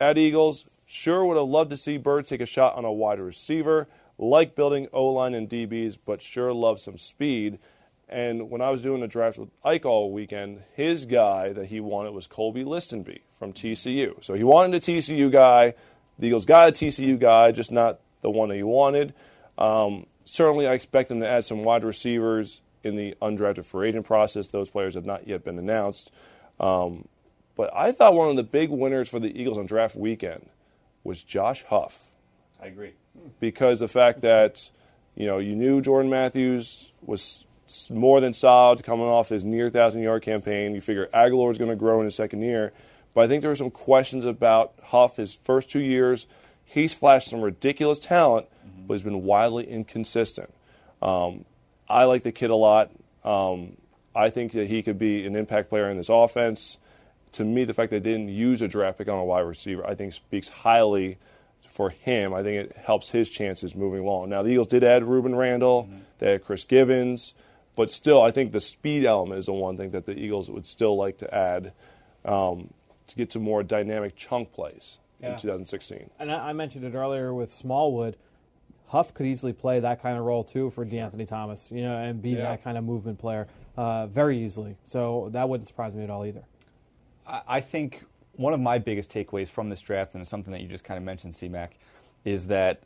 [0.00, 3.20] at Eagles, sure would have loved to see Bird take a shot on a wide
[3.20, 3.86] receiver.
[4.18, 7.60] Like building O line and DBs, but sure love some speed.
[8.08, 11.78] And when I was doing the draft with Ike all weekend, his guy that he
[11.78, 14.24] wanted was Kolby Listenbee from TCU.
[14.24, 15.74] So he wanted a TCU guy.
[16.18, 19.14] The Eagles got a TCU guy, just not the one that he wanted.
[19.56, 24.06] Um, certainly, I expect them to add some wide receivers in the undrafted free agent
[24.06, 24.48] process.
[24.48, 26.10] Those players have not yet been announced.
[26.60, 27.08] Um,
[27.56, 30.48] but I thought one of the big winners for the Eagles on draft weekend
[31.02, 31.98] was Josh Huff
[32.62, 32.92] I agree.
[33.40, 34.70] because the fact that
[35.16, 37.44] you know you knew Jordan Matthews was
[37.90, 40.74] more than solid coming off his near thousand yard campaign.
[40.74, 42.72] You figure Agholor is going to grow in his second year,
[43.14, 46.26] but I think there were some questions about Huff his first two years.
[46.64, 48.46] He's flashed some ridiculous talent,
[48.88, 50.52] but he's been wildly inconsistent.
[51.00, 51.44] Um,
[51.88, 52.90] I like the kid a lot.
[53.24, 53.76] Um,
[54.16, 56.76] I think that he could be an impact player in this offense.
[57.32, 59.86] To me, the fact that they didn't use a draft pick on a wide receiver,
[59.86, 61.18] I think speaks highly
[61.70, 62.34] for him.
[62.34, 64.30] I think it helps his chances moving along.
[64.30, 67.34] Now, the Eagles did add Rueben Randle, they had Chris Givens,
[67.76, 70.66] but still, I think the speed element is the one thing that the Eagles would
[70.66, 71.72] still like to add
[72.24, 72.70] um,
[73.06, 75.34] to get to more dynamic chunk plays Yeah.
[75.34, 76.10] in 2016.
[76.18, 78.16] And I mentioned it earlier with Smallwood.
[78.88, 82.20] Huff could easily play that kind of role too for De'Anthony Thomas, you know, and
[82.22, 82.42] be Yeah.
[82.42, 84.76] that kind of movement player uh, very easily.
[84.84, 86.42] So that wouldn't surprise me at all either.
[87.26, 88.04] I I think
[88.36, 91.04] one of my biggest takeaways from this draft, and something that you just kind of
[91.04, 91.70] mentioned, CMAC,
[92.24, 92.82] is that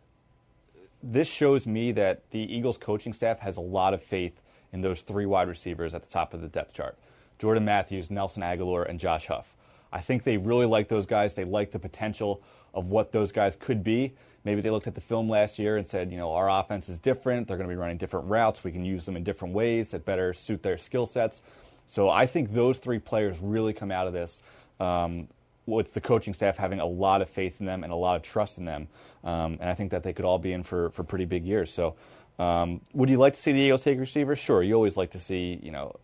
[1.03, 4.41] this shows me that the Eagles coaching staff has a lot of faith
[4.73, 6.97] in those three wide receivers at the top of the depth chart
[7.39, 9.55] Jordan Matthews, Nelson Agholor, and Josh Huff.
[9.93, 11.35] I think they really like those guys.
[11.35, 12.41] They like the potential
[12.73, 14.15] of what those guys could be.
[14.45, 16.99] Maybe they looked at the film last year and said, you know, our offense is
[16.99, 17.47] different.
[17.47, 18.65] They're going to be running different routes.
[18.65, 21.43] We can use them in different ways that better suit their skill sets.
[21.87, 24.43] So I think those three players really come out of this
[24.81, 25.29] um,
[25.67, 28.23] with the coaching staff having a lot of faith in them and a lot of
[28.23, 28.89] trust in them.
[29.23, 31.73] Um, and I think that they could all be in for, for pretty big years.
[31.73, 31.95] So
[32.39, 34.39] um, would you like to see the Eagles take receivers?
[34.39, 34.63] Sure.
[34.63, 35.95] You always like to see, you know,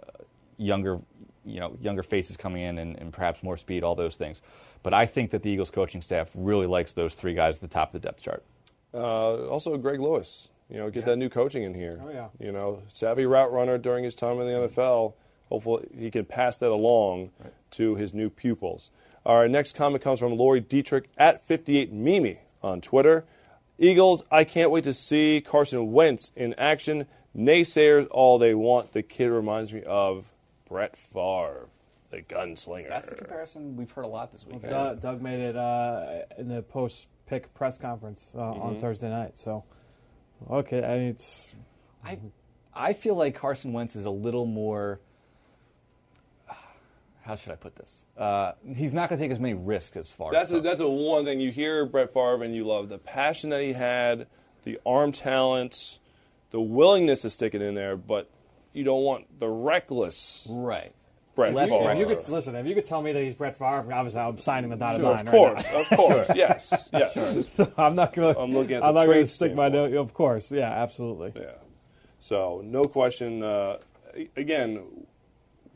[0.59, 1.01] younger,
[1.45, 4.43] you know, younger faces coming in and, and perhaps more speed, all those things.
[4.83, 7.69] But I think that the Eagles coaching staff really likes those three guys at the
[7.69, 8.45] top of the depth chart.
[8.95, 12.01] Uh, also, Greg Lewis You know, get that new coaching in here.
[12.03, 12.29] Oh, yeah.
[12.39, 15.15] You know, savvy route runner during his time in the NFL.
[15.49, 17.31] Hopefully, he can pass that along
[17.73, 18.91] to his new pupils.
[19.25, 23.25] Our next comment comes from Lori Dietrich at 58 Mimi on Twitter.
[23.79, 27.07] Eagles, I can't wait to see Carson Wentz in action.
[27.37, 28.93] Naysayers all they want.
[28.93, 30.33] The kid reminds me of
[30.69, 31.69] Brett Favre,
[32.11, 32.89] the gunslinger.
[32.89, 34.63] That's the comparison we've heard a lot this week.
[34.69, 38.63] Doug, Doug made it uh, in the post-pick press conference uh, Mm-hmm.
[38.63, 39.37] on Thursday night.
[39.39, 39.65] So,
[40.51, 41.55] okay, I mean, it's
[42.05, 42.19] I,
[42.75, 45.01] I feel like Carson Wentz is a little more.
[47.23, 48.05] How should I put this?
[48.17, 50.31] Uh, he's not going to take as many risks as Favre.
[50.33, 53.51] That's a, that's a one thing you hear Brett Favre and you love the passion
[53.51, 54.27] that he had,
[54.65, 55.99] the arm talent,
[56.51, 58.31] the willingness to stick it in there, but
[58.73, 60.95] you don't want the reckless right.
[61.39, 61.93] Brett Less Favre.
[61.93, 64.39] if you could listen, if you could tell me that he's Brett Favre, obviously I'm
[64.39, 65.21] signing the dotted Sure, line.
[65.21, 67.47] of right course, of course, yes, yes.
[67.59, 67.69] now.
[67.79, 68.37] I'm not going.
[68.37, 69.95] I'm looking at I'm not going to stick my note.
[69.95, 71.33] Of course, yeah, absolutely.
[71.37, 71.53] Yeah.
[72.19, 73.45] So no question.
[73.45, 73.79] Uh,
[74.37, 75.07] again,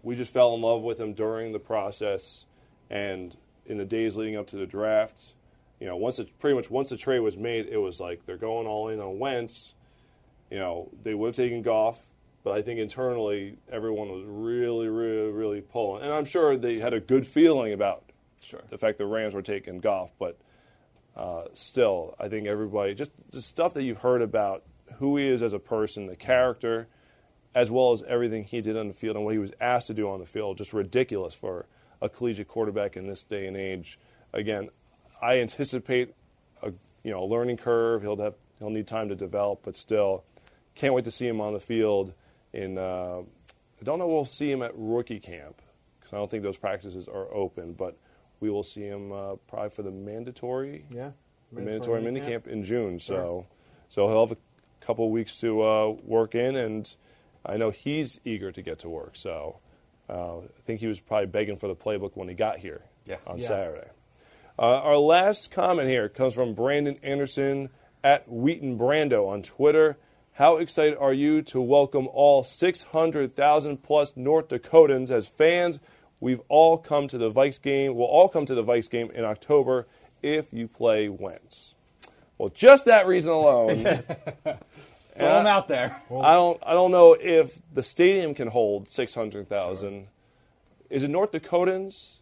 [0.03, 2.45] we just fell in love with him during the process,
[2.91, 5.35] and in the days leading up to the draft.
[5.79, 8.37] You know, once it pretty much once the trade was made, it was like they're
[8.37, 9.75] going all in on Wentz.
[10.51, 12.05] You know, they would have taken Goff,
[12.45, 16.93] but I think internally everyone was really, really, really pulling, and I'm sure they had
[16.93, 18.05] a good feeling about
[18.41, 18.61] Sure.
[18.71, 20.11] the fact the Rams were taking Goff.
[20.19, 20.37] but
[21.17, 24.63] uh, still, I think everybody just the stuff that you've heard about
[24.99, 26.89] who he is as a person, the character,
[27.55, 29.95] as well as everything he did on the field and what he was asked to
[29.95, 31.67] do on the field, just ridiculous for
[32.01, 33.99] a collegiate quarterback in this day and age.
[34.33, 34.71] Again,
[35.21, 36.15] I anticipate
[36.63, 36.73] a
[37.05, 38.03] you know a learning curve.
[38.03, 40.25] He'll have he'll need time to develop, but still,
[40.75, 42.15] can't wait to see him on the field.
[42.53, 43.21] In uh,
[43.81, 45.61] I don't know we'll see him at rookie camp
[45.99, 47.97] because I don't think those practices are open, but
[48.41, 51.13] we will see him uh, probably for the mandatory Yeah,
[51.53, 52.99] the mandatory minicamp in June.
[53.01, 53.47] So,
[53.89, 56.95] so he'll have a couple weeks to uh, work in, and
[57.47, 59.13] I know he's eager to get to work.
[59.15, 59.59] So,
[60.11, 63.17] uh, I think he was probably begging for the playbook when he got here Yeah.
[63.27, 63.47] on Yeah.
[63.49, 63.89] Saturday.
[64.59, 67.71] Uh, our last comment here comes from Brandon Anderson
[68.05, 69.97] at Wheaton Brando on Twitter.
[70.37, 75.79] How excited are you to welcome all 600,000 plus North Dakotans as fans?
[76.21, 77.95] We've all come to the Vikes game.
[77.95, 79.87] We'll all come to the Vikes game in October
[80.23, 81.75] if you play Wentz.
[82.39, 83.85] Well, just that reason alone,
[85.19, 86.01] Throw him out there.
[86.11, 86.59] I don't.
[86.65, 90.07] I don't know if the stadium can hold 600,000.
[90.89, 92.22] Is it North Dakotans?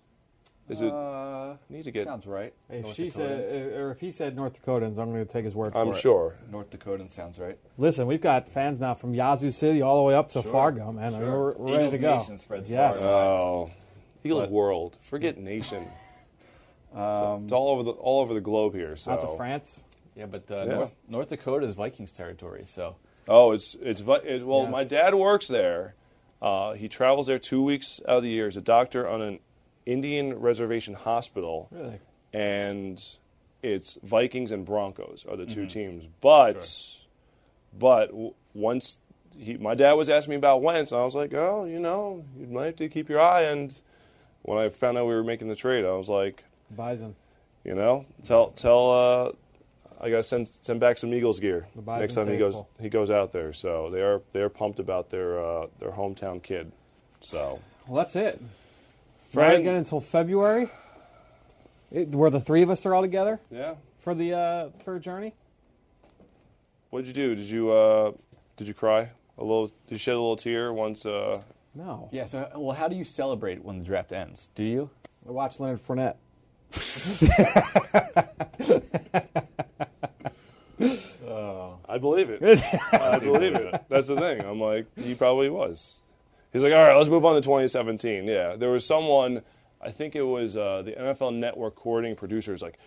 [0.70, 0.92] Is it?
[0.92, 2.06] Uh, need to get.
[2.06, 2.54] sounds right.
[2.68, 3.12] If North she Dakotans.
[3.46, 5.82] said, or if he said North Dakotans, I'm going to take his word I'm for
[5.82, 5.86] it.
[5.88, 6.36] I'm sure.
[6.50, 7.58] North Dakotans sounds right.
[7.76, 11.14] Listen, we've got fans now from Yazoo City all the way up to Fargo, man.
[11.14, 12.18] I mean, we're, we're ready to go.
[12.18, 13.00] Nation spreads yes.
[13.00, 13.08] far.
[13.14, 13.70] Oh,
[14.22, 14.96] Eagles World.
[15.02, 15.86] Forget nation.
[16.92, 18.96] Um, It's all over the all over the globe here.
[18.96, 19.12] So.
[19.12, 19.84] Out to France.
[20.16, 20.74] yeah, but uh, Yeah.
[20.74, 22.96] North, North Dakota is Vikings territory, so
[23.28, 24.62] Oh, it's it's, vi- it, well.
[24.62, 24.72] Yes.
[24.72, 25.94] My dad works there.
[26.42, 28.46] Uh, he travels there two weeks out of the year.
[28.46, 29.38] He's a doctor on an
[29.90, 31.98] Indian reservation hospital, Really?
[32.32, 33.02] and
[33.62, 36.04] it's Vikings and Broncos are the 2 teams.
[36.20, 36.68] But
[37.78, 38.98] but w- once
[39.36, 42.24] he, my dad was asking me about Wentz, and I was like, oh, you know,
[42.38, 43.42] you might have to keep your eye.
[43.42, 43.78] And
[44.42, 47.14] when I found out we were making the trade, I was like, Bison.
[47.64, 49.32] you know, tell tell uh,
[50.00, 51.66] I gotta send send back some Eagles gear
[52.00, 53.52] next time he goes he goes out there.
[53.52, 56.72] So they are they are pumped about their uh, their hometown kid.
[57.20, 58.40] So Well, that's it.
[59.30, 60.68] Fran- Not again until February,
[61.90, 65.00] it, where the three of us are all together yeah, for the uh, for a
[65.00, 65.34] journey.
[66.90, 67.34] what did you do?
[67.36, 68.12] Did you uh,
[68.56, 69.66] did you cry a little?
[69.68, 71.06] Did you shed a little tear once?
[71.06, 71.40] Uh,
[71.74, 72.08] No.
[72.12, 72.24] yeah.
[72.26, 74.48] So, well, how do you celebrate when the draft ends?
[74.54, 74.90] Do you?
[75.28, 76.16] I watched Leonard Fournette.
[81.88, 82.62] I believe it.
[82.92, 83.82] I believe it.
[83.88, 84.40] That's the thing.
[84.40, 85.96] I'm like, he probably was.
[86.52, 88.24] He's like, all right, let's move on to 2017.
[88.24, 89.42] Yeah, there was someone,
[89.80, 92.78] I think it was uh, the NFL Network coordinating producers, like,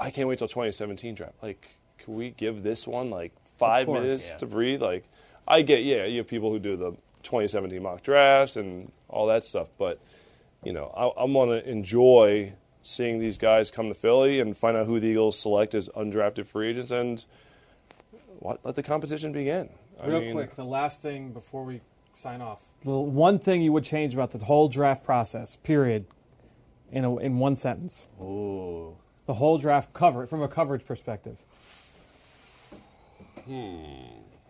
[0.00, 1.34] I can't wait till 2017 draft.
[1.42, 1.68] Like,
[1.98, 4.00] can we give this one like five course.
[4.00, 4.36] minutes Yeah.
[4.38, 4.82] to breathe?
[4.82, 5.04] Like,
[5.46, 6.92] I get, yeah, you have people who do the
[7.22, 10.00] 2017 mock drafts and all that stuff, but
[10.64, 14.86] you know, I, I'm gonna enjoy seeing these guys come to Philly and find out
[14.86, 17.24] who the Eagles select as undrafted free agents and
[18.40, 19.68] what, let the competition begin.
[20.00, 21.80] I Real mean, quick, the last thing before we
[22.12, 22.60] sign off.
[22.84, 26.06] The one thing you would change about the whole draft process, period,
[26.90, 28.06] in a, in one sentence.
[28.20, 28.96] Ooh.
[29.26, 31.36] The whole draft cover from a coverage perspective.
[33.46, 33.84] Hmm.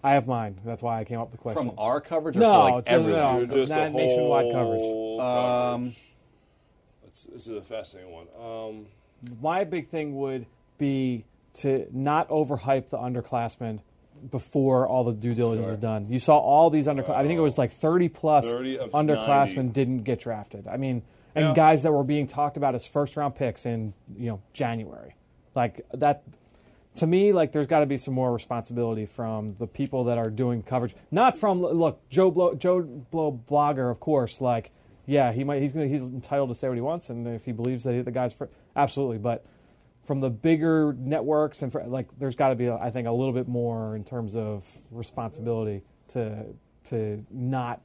[0.04, 0.58] I have mine.
[0.64, 1.68] That's why I came up with the question.
[1.68, 3.34] From our coverage or No, for like just- everyone?
[3.36, 3.46] no.
[3.46, 4.80] Just Not a nationwide coverage.
[4.80, 5.96] whole Um, coverage.
[7.04, 8.26] It's- this is a fascinating one.
[8.40, 8.86] Um,
[9.40, 10.46] My big thing would
[10.78, 13.78] be to not overhype the underclassmen
[14.30, 16.06] before all the due diligence is done.
[16.08, 17.10] You saw all these under.
[17.12, 17.62] I think it was oh.
[17.62, 19.68] like 30 plus 30 of underclassmen 90.
[19.72, 20.66] didn't get drafted.
[20.66, 21.02] I mean,
[21.34, 21.54] and Yeah.
[21.54, 25.14] guys that were being talked about as first round picks in you know January,
[25.54, 26.22] like that.
[26.96, 30.28] To me, like there's got to be some more responsibility from the people that are
[30.28, 34.42] doing coverage, not from look Joe Blow, Joe Blow blogger, of course.
[34.42, 34.72] Like,
[35.06, 37.52] yeah, he might he's gonna he's entitled to say what he wants, and if he
[37.52, 39.42] believes that he, the guy's for absolutely, but
[40.04, 43.32] from the bigger networks and for, like there's got to be I think a little
[43.32, 46.46] bit more in terms of responsibility to
[46.88, 47.80] to not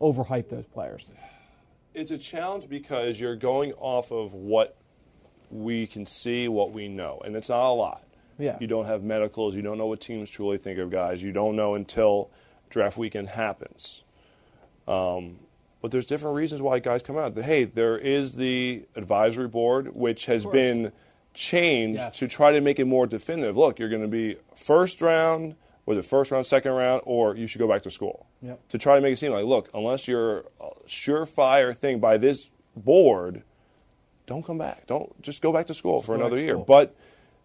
[0.00, 1.10] overhype those players.
[1.94, 4.76] it's a challenge because you're going off of what
[5.50, 8.04] we can see, what we know, and it's not a lot.
[8.38, 8.56] Yeah.
[8.60, 9.56] You don't have medicals.
[9.56, 11.22] You don't know what teams truly think of guys.
[11.22, 12.30] You don't know until
[12.70, 14.02] draft weekend happens.
[14.86, 15.40] Um,
[15.80, 17.36] but there's different reasons why guys come out.
[17.36, 20.92] Hey, there is the advisory board, which has been
[21.38, 22.18] changed Yes.
[22.18, 23.56] to try to make it more definitive.
[23.56, 25.54] Look, you're going to be first round,
[25.86, 28.26] was it first round, second round, or you should go back to school.
[28.42, 28.68] Yep.
[28.70, 32.48] To try to make it seem like, look, unless you're a surefire thing by this
[32.76, 33.42] board,
[34.26, 34.86] don't come back.
[34.88, 36.54] Don't just go back to school for another year.
[36.54, 36.64] school.
[36.64, 36.94] But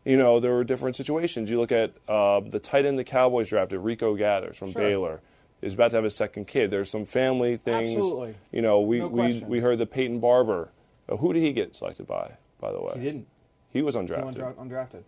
[0.04, 1.50] you know there were different situations.
[1.50, 4.82] You look at uh, the tight end the Cowboys drafted, Rico Gathers from Sure.
[4.82, 5.22] Baylor,
[5.62, 6.72] is about to have his second kid.
[6.72, 7.96] There's some family things.
[7.96, 8.36] Absolutely.
[8.52, 10.72] You know, we No we, we heard the Peyton Barber.
[11.08, 12.34] Uh, who did he get selected by?
[12.60, 13.28] By the way, He didn't.
[13.74, 14.24] He was He undrafted.
[14.24, 15.04] went dra- undrafted.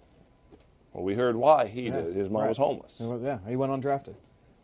[0.93, 2.01] well, we heard why he Yeah.
[2.01, 2.15] did.
[2.15, 2.49] His mom Right.
[2.49, 2.95] was homeless.
[2.99, 4.15] Yeah, he went undrafted.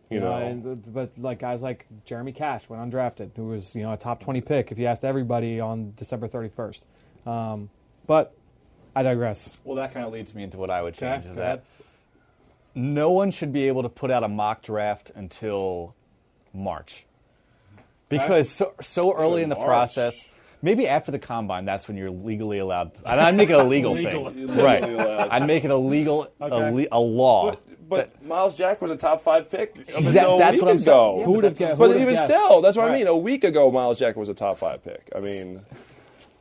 [0.09, 3.83] You know, and, uh, but like guys like Jeremy Cash went undrafted, who was you
[3.83, 6.85] know a top twenty pick if you asked everybody on December thirty first.
[7.25, 7.69] Um,
[8.07, 8.33] but
[8.93, 9.57] I digress.
[9.63, 11.63] Well, that kind of leads me into what I would Okay, change is that
[12.75, 15.95] no one should be able to put out a mock draft until
[16.53, 17.05] March.
[18.09, 19.65] Because so, so early in the March.
[19.67, 20.27] process,
[20.61, 22.93] maybe after the combine, that's when you're legally allowed.
[22.95, 24.29] To, and I'd make it a legal Legal.
[24.29, 24.83] thing, right?
[25.31, 26.71] I'd make it a legal, a, Okay.
[26.71, 27.55] le- a law.
[27.87, 30.71] But Myles Jack was a top five pick up Exact- until a that's week what
[30.71, 30.97] I'm saying.
[30.97, 31.15] ago.
[31.19, 31.79] Yeah, Who would have but guessed?
[31.79, 32.25] But even guessed?
[32.25, 32.97] still, that's what I Right.
[32.99, 33.07] mean.
[33.07, 35.09] A week ago, Myles Jack was a top five pick.
[35.13, 35.61] I mean,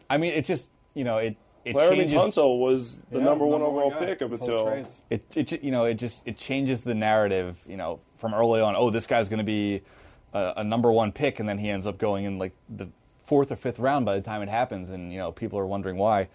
[0.09, 1.37] I mean, it just you know it.
[1.65, 2.19] It Laremy changes.
[2.19, 3.99] Tunsil was the Yeah, number one overall guy.
[4.07, 4.67] pick up Until until.
[4.67, 5.03] trades.
[5.11, 8.61] it, it ju- you know it just it changes the narrative you know from early
[8.63, 9.83] on oh this guy's going to be
[10.33, 12.89] a, a number one pick and then he ends up going in like the
[13.31, 15.97] fourth or fifth round by the time it happens and you know people are wondering
[15.97, 16.27] why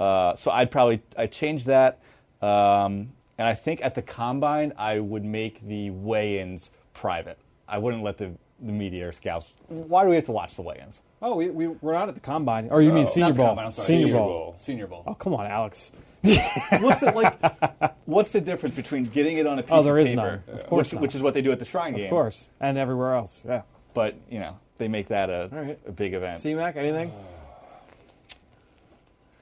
[0.00, 2.00] uh, so i'd probably i'd change that
[2.42, 7.38] um, and i think at the combine i would make the weigh-ins private
[7.68, 10.62] i wouldn't let the, the media or scouts why do we have to watch the
[10.62, 12.68] weigh-ins Oh, we, we we're not at the combine.
[12.70, 13.48] Or you mean Senior Bowl?
[13.48, 14.26] combine, Senior, Senior Bowl.
[14.28, 14.56] Bowl.
[14.58, 15.92] senior bowl Oh, come on, Alex.
[16.22, 20.06] what's the like what's the difference between getting it on a piece Oh, there of
[20.06, 20.54] is paper none.
[20.56, 21.02] Of course which, not.
[21.02, 23.42] which is what they do at the shrine game Of course, and everywhere else.
[23.46, 23.62] Yeah.
[23.92, 25.78] but you know they make that a, All right.
[25.86, 26.40] a big event.
[26.40, 27.12] C-Mac, anything?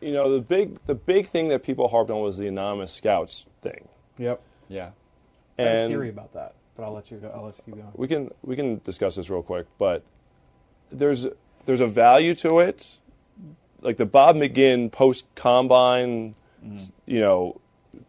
[0.01, 3.47] You know, the big the big thing that people harped on was the anonymous scouts
[3.63, 4.41] thing, Yep.
[4.69, 4.91] yeah,
[5.59, 7.33] I have a theory about that, but I'll let you go.
[7.35, 7.93] I'll let you keep going.
[7.97, 9.67] we can we can discuss this real quick.
[9.77, 10.05] But
[10.93, 11.27] there's
[11.67, 12.99] there's a value to it,
[13.81, 16.85] like the Bob McGinn post combine, mm-hmm.
[17.05, 17.61] you know,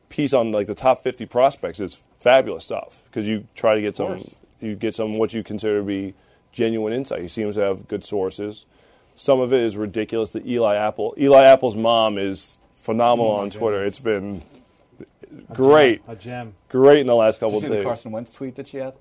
[0.10, 3.98] piece on like the top 50 prospects is fabulous stuff because you try to get
[3.98, 4.36] some course.
[4.62, 6.14] you get some what you consider to be
[6.52, 7.22] genuine insight.
[7.22, 8.66] He seems to have good sources.
[9.16, 10.30] Some of it is ridiculous.
[10.30, 13.78] The Eli Apple Eli Apple's mom is phenomenal Oh on Twitter.
[13.78, 13.88] goodness.
[13.96, 14.42] It's been
[15.54, 16.56] great, A gem.
[16.70, 17.86] great in the last Did couple you see of the days.
[17.86, 18.94] Carson Wentz tweet that she had?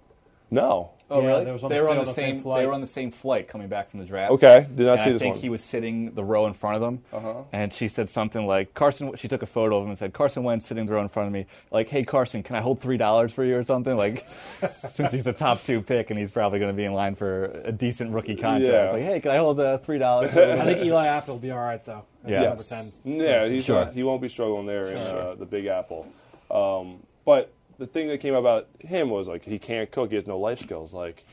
[0.51, 0.91] No.
[1.11, 1.45] Oh, Yeah, really?
[1.47, 2.43] they was on they the- were on on the the same same.
[2.43, 2.61] flight.
[2.63, 4.33] They were on the same flight coming back from the draft.
[4.33, 5.43] Okay, did not and see I this think one.
[5.43, 7.35] he was sitting the row in front of them, Uh-huh.
[7.53, 9.15] and she said something like Carson.
[9.17, 11.29] She took a photo of him and said, "Carson Wentz sitting the row in front
[11.29, 14.27] of me." Like, "Hey, Carson, can I hold three dollars for you or something?" Like,
[14.91, 17.45] since he's a top two pick and he's probably going to be in line for
[17.65, 18.67] a decent rookie contract.
[18.73, 18.91] Yeah.
[18.93, 21.59] Like, "Hey, can I hold uh, three dollars?" I think Eli Apple will be all
[21.59, 22.03] right though.
[22.25, 22.41] as Yeah.
[22.43, 22.69] number Yes.
[22.69, 22.93] ten.
[23.05, 23.85] Yeah, he's Sure.
[23.87, 26.07] not, he won't be struggling there in uh, the Big Apple.
[26.51, 30.11] Um, but the thing that came about him was like he can't cook.
[30.11, 30.93] He has no life skills.
[30.93, 31.25] Like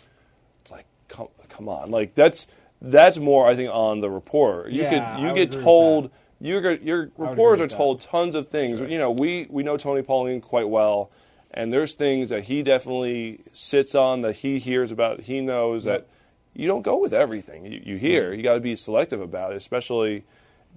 [0.62, 1.91] it's like come, come on.
[1.91, 2.48] Like that's
[2.82, 4.70] that's more I think on the reporter.
[4.70, 7.78] You Yeah, could you would get told your your reporters are with that.
[7.78, 8.80] told tons of things.
[8.80, 11.12] You know, we we know Tony Pauline quite well.
[11.52, 15.22] And there's things that he definitely sits on that he hears about.
[15.22, 16.06] He knows that
[16.54, 18.34] you don't go with everything you, you hear.
[18.34, 20.26] You got to be selective about it, especially.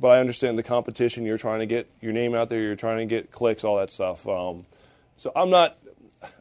[0.00, 1.24] But I understand the competition.
[1.24, 2.60] You're trying to get your name out there.
[2.60, 4.24] You're trying to get clicks, all that stuff.
[4.28, 4.66] Um,
[5.18, 5.76] so I'm not.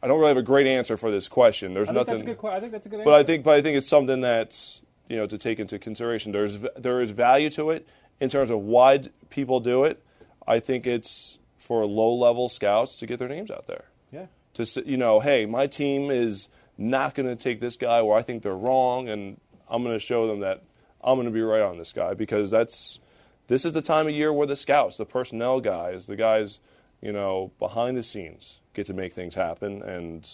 [0.01, 1.73] I don't really have a great answer for this question.
[1.73, 2.15] There's I nothing.
[2.15, 2.49] that's a good.
[2.49, 3.03] I think that's a good.
[3.03, 6.32] But I think, but I think it's something that's you know to take into consideration.
[6.32, 7.86] There's there is value to it
[8.19, 10.03] in terms of why people do it.
[10.47, 13.86] I think it's for low level scouts to get their names out there.
[14.11, 14.28] Yeah.
[14.53, 16.47] To you know, hey, my team is
[16.78, 20.03] not going to take this guy where I think they're wrong, and I'm going to
[20.03, 20.63] show them that
[21.03, 22.99] I'm going to be right on this guy because that's
[23.47, 26.59] this is the time of year where the scouts, the personnel guys, the guys,
[27.01, 29.82] you know, behind the scenes get to make things happen.
[29.82, 30.30] And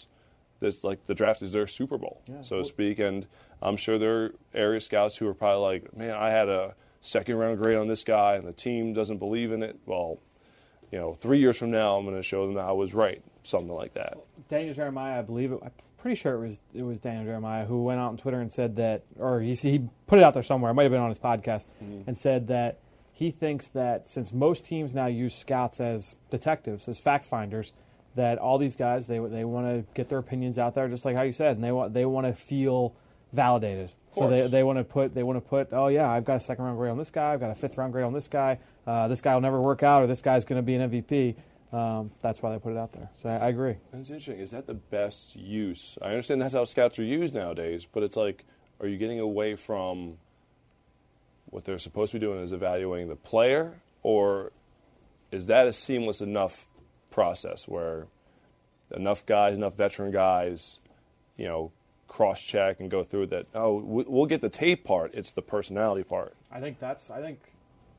[0.59, 2.99] this like the draft is their Super Bowl, so to speak.
[2.99, 3.25] And
[3.61, 7.37] I'm sure there are area scouts who are probably like, man, I had a second
[7.37, 9.79] round grade on this guy, and the team doesn't believe in it.
[9.87, 10.19] Well,
[10.91, 13.23] you know, three years from now, I'm going to show them that I was right,
[13.41, 14.17] something like that.
[14.47, 15.59] Daniel Jeremiah, I believe it.
[15.63, 18.51] I'm pretty sure it was it was Daniel Jeremiah who went out on Twitter and
[18.51, 20.71] said that, or he he put it out there somewhere.
[20.71, 22.01] It might have been on his podcast, mm-hmm.
[22.07, 22.79] and said that
[23.11, 27.71] he thinks that since most teams now use scouts as detectives, as fact finders,
[28.15, 31.17] that all these guys they they want to get their opinions out there, just like
[31.17, 32.95] how you said, and they want they want to feel
[33.31, 33.91] validated.
[34.15, 36.39] So they, they want to put they want to put oh yeah I've got a
[36.39, 38.59] second round grade on this guy I've got a fifth round grade on this guy
[38.85, 41.35] uh, this guy will never work out or this guy's going to be an MVP
[41.75, 44.37] um, that's why they put it out there so I, I agree That's interesting.
[44.37, 45.97] Is that the best use?
[45.99, 48.45] I understand that's how scouts are used nowadays, but it's like,
[48.79, 50.17] are you getting away from
[51.49, 54.51] what they're supposed to be doing is evaluating the player, or
[55.31, 56.67] is that a seamless enough
[57.17, 58.07] process where
[58.91, 60.79] enough guys, enough veteran guys,
[61.37, 61.71] you know,
[62.07, 63.45] cross check and go through that?
[63.55, 65.13] Oh, we- we'll get the tape part.
[65.13, 66.33] It's the personality part.
[66.51, 67.39] I think that's I think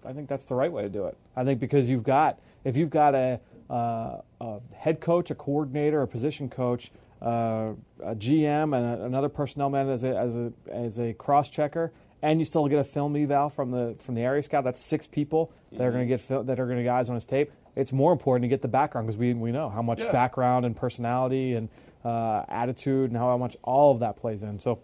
[0.04, 1.16] I think that's the right way to do it.
[1.34, 3.40] I think because you've got if you've got a,
[3.70, 6.90] uh, a head coach, a coordinator, a position coach,
[7.22, 11.48] uh, a GM, and a, another personnel man as a as a as a cross
[11.48, 11.92] checker,
[12.22, 14.64] and you still get a film eval from the from the area scout.
[14.64, 17.14] That's six people that are going to get fil- that are going to guys on
[17.16, 17.50] his tape.
[17.77, 20.12] It's more important to get the background because we we know how much Yeah.
[20.12, 21.68] background and personality and
[22.05, 24.61] uh, attitude and how much all of that plays in.
[24.61, 24.79] So.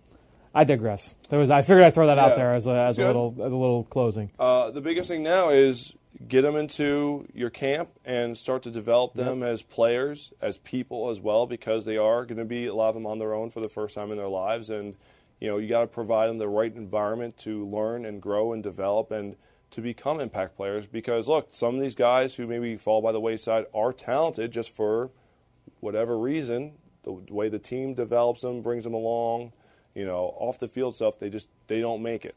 [0.53, 1.15] I digress.
[1.29, 1.49] There was.
[1.49, 2.25] I figured I'd throw that Yeah.
[2.27, 4.33] out there as a, as a little as a little closing.
[4.37, 5.95] Uh, the biggest thing now is
[6.27, 11.21] get them into your camp and start to develop them as players, as people as
[11.21, 13.61] well, because they are going to be a lot of them on their own for
[13.61, 14.97] the first time in their lives, and
[15.41, 18.61] you know you got to provide them the right environment to learn and grow and
[18.65, 19.37] develop and
[19.71, 20.87] to become impact players.
[20.87, 24.75] Because look, some of these guys who maybe fall by the wayside are talented just
[24.75, 25.11] for
[25.81, 29.53] whatever reason, the way the team develops them, brings them along,
[29.95, 32.37] you know, off the field stuff, they just they don't make it.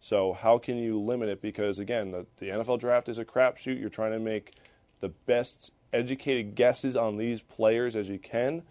[0.00, 1.40] So how can you limit it?
[1.40, 3.78] Because again, the, the NFL draft is a crapshoot.
[3.78, 4.54] You're trying to make
[5.00, 8.62] the best educated guesses on these players as you can.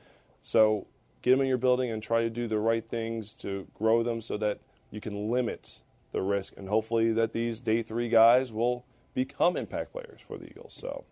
[0.44, 0.88] So
[1.22, 4.22] get them in your building and try to do the right things to grow them
[4.22, 4.60] so that
[4.90, 5.80] you can limit
[6.12, 6.54] the risk.
[6.58, 10.74] And hopefully that these day three guys will become impact players for the Eagles.
[10.78, 11.04] So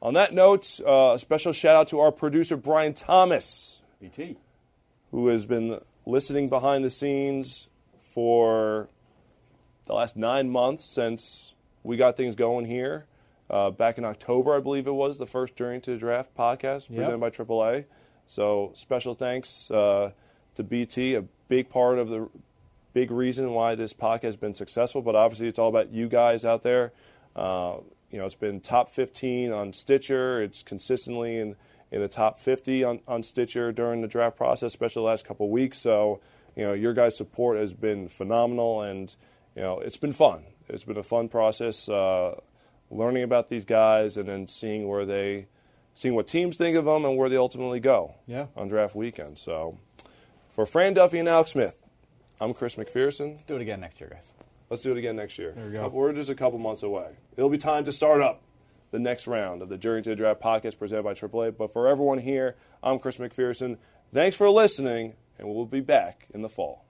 [0.00, 4.36] on that note, uh, a special shout out to our producer Brian Thomas BT.
[5.10, 7.68] who has been listening behind the scenes
[7.98, 8.88] for
[9.86, 13.06] the last nine months since we got things going here.
[13.50, 16.88] Uh, back in October, I believe it was, the first Journey to the Draft podcast
[16.88, 16.96] Yep.
[16.96, 17.84] presented by AAA.
[18.26, 20.12] So special thanks uh,
[20.54, 22.28] to BT, a big part of the
[22.92, 25.02] big reason why this podcast has been successful.
[25.02, 26.92] But obviously, it's all about you guys out there.
[27.34, 27.78] Uh,
[28.10, 30.42] you know, it's been top 15 on Stitcher.
[30.42, 31.56] It's consistently in,
[31.90, 35.46] in the top 50 on, on Stitcher during the draft process, especially the last couple
[35.46, 35.78] of weeks.
[35.78, 36.20] So,
[36.54, 39.14] you know, your guys' support has been phenomenal, and
[39.56, 40.44] you know, it's been fun.
[40.68, 42.34] It's been a fun process, uh,
[42.90, 45.46] learning about these guys, and then seeing where they,
[45.94, 48.46] seeing what teams think of them, and where they ultimately go Yeah.
[48.54, 49.38] on draft weekend.
[49.38, 49.78] So,
[50.50, 51.78] for Fran Duffy and Alex Smith,
[52.42, 53.34] I'm Chris McPherson.
[53.34, 54.32] Let's do it again next year, guys.
[54.68, 55.52] Let's do it again next year.
[55.52, 55.86] There we go.
[55.86, 57.10] We're just a couple months away.
[57.36, 58.42] It'll be time to start up
[58.90, 61.56] the next round of the Journey to the Draft podcast presented by AAA.
[61.56, 63.76] But for everyone here, I'm Chris McPherson.
[64.12, 66.84] Thanks for listening, and we'll be back in the fall.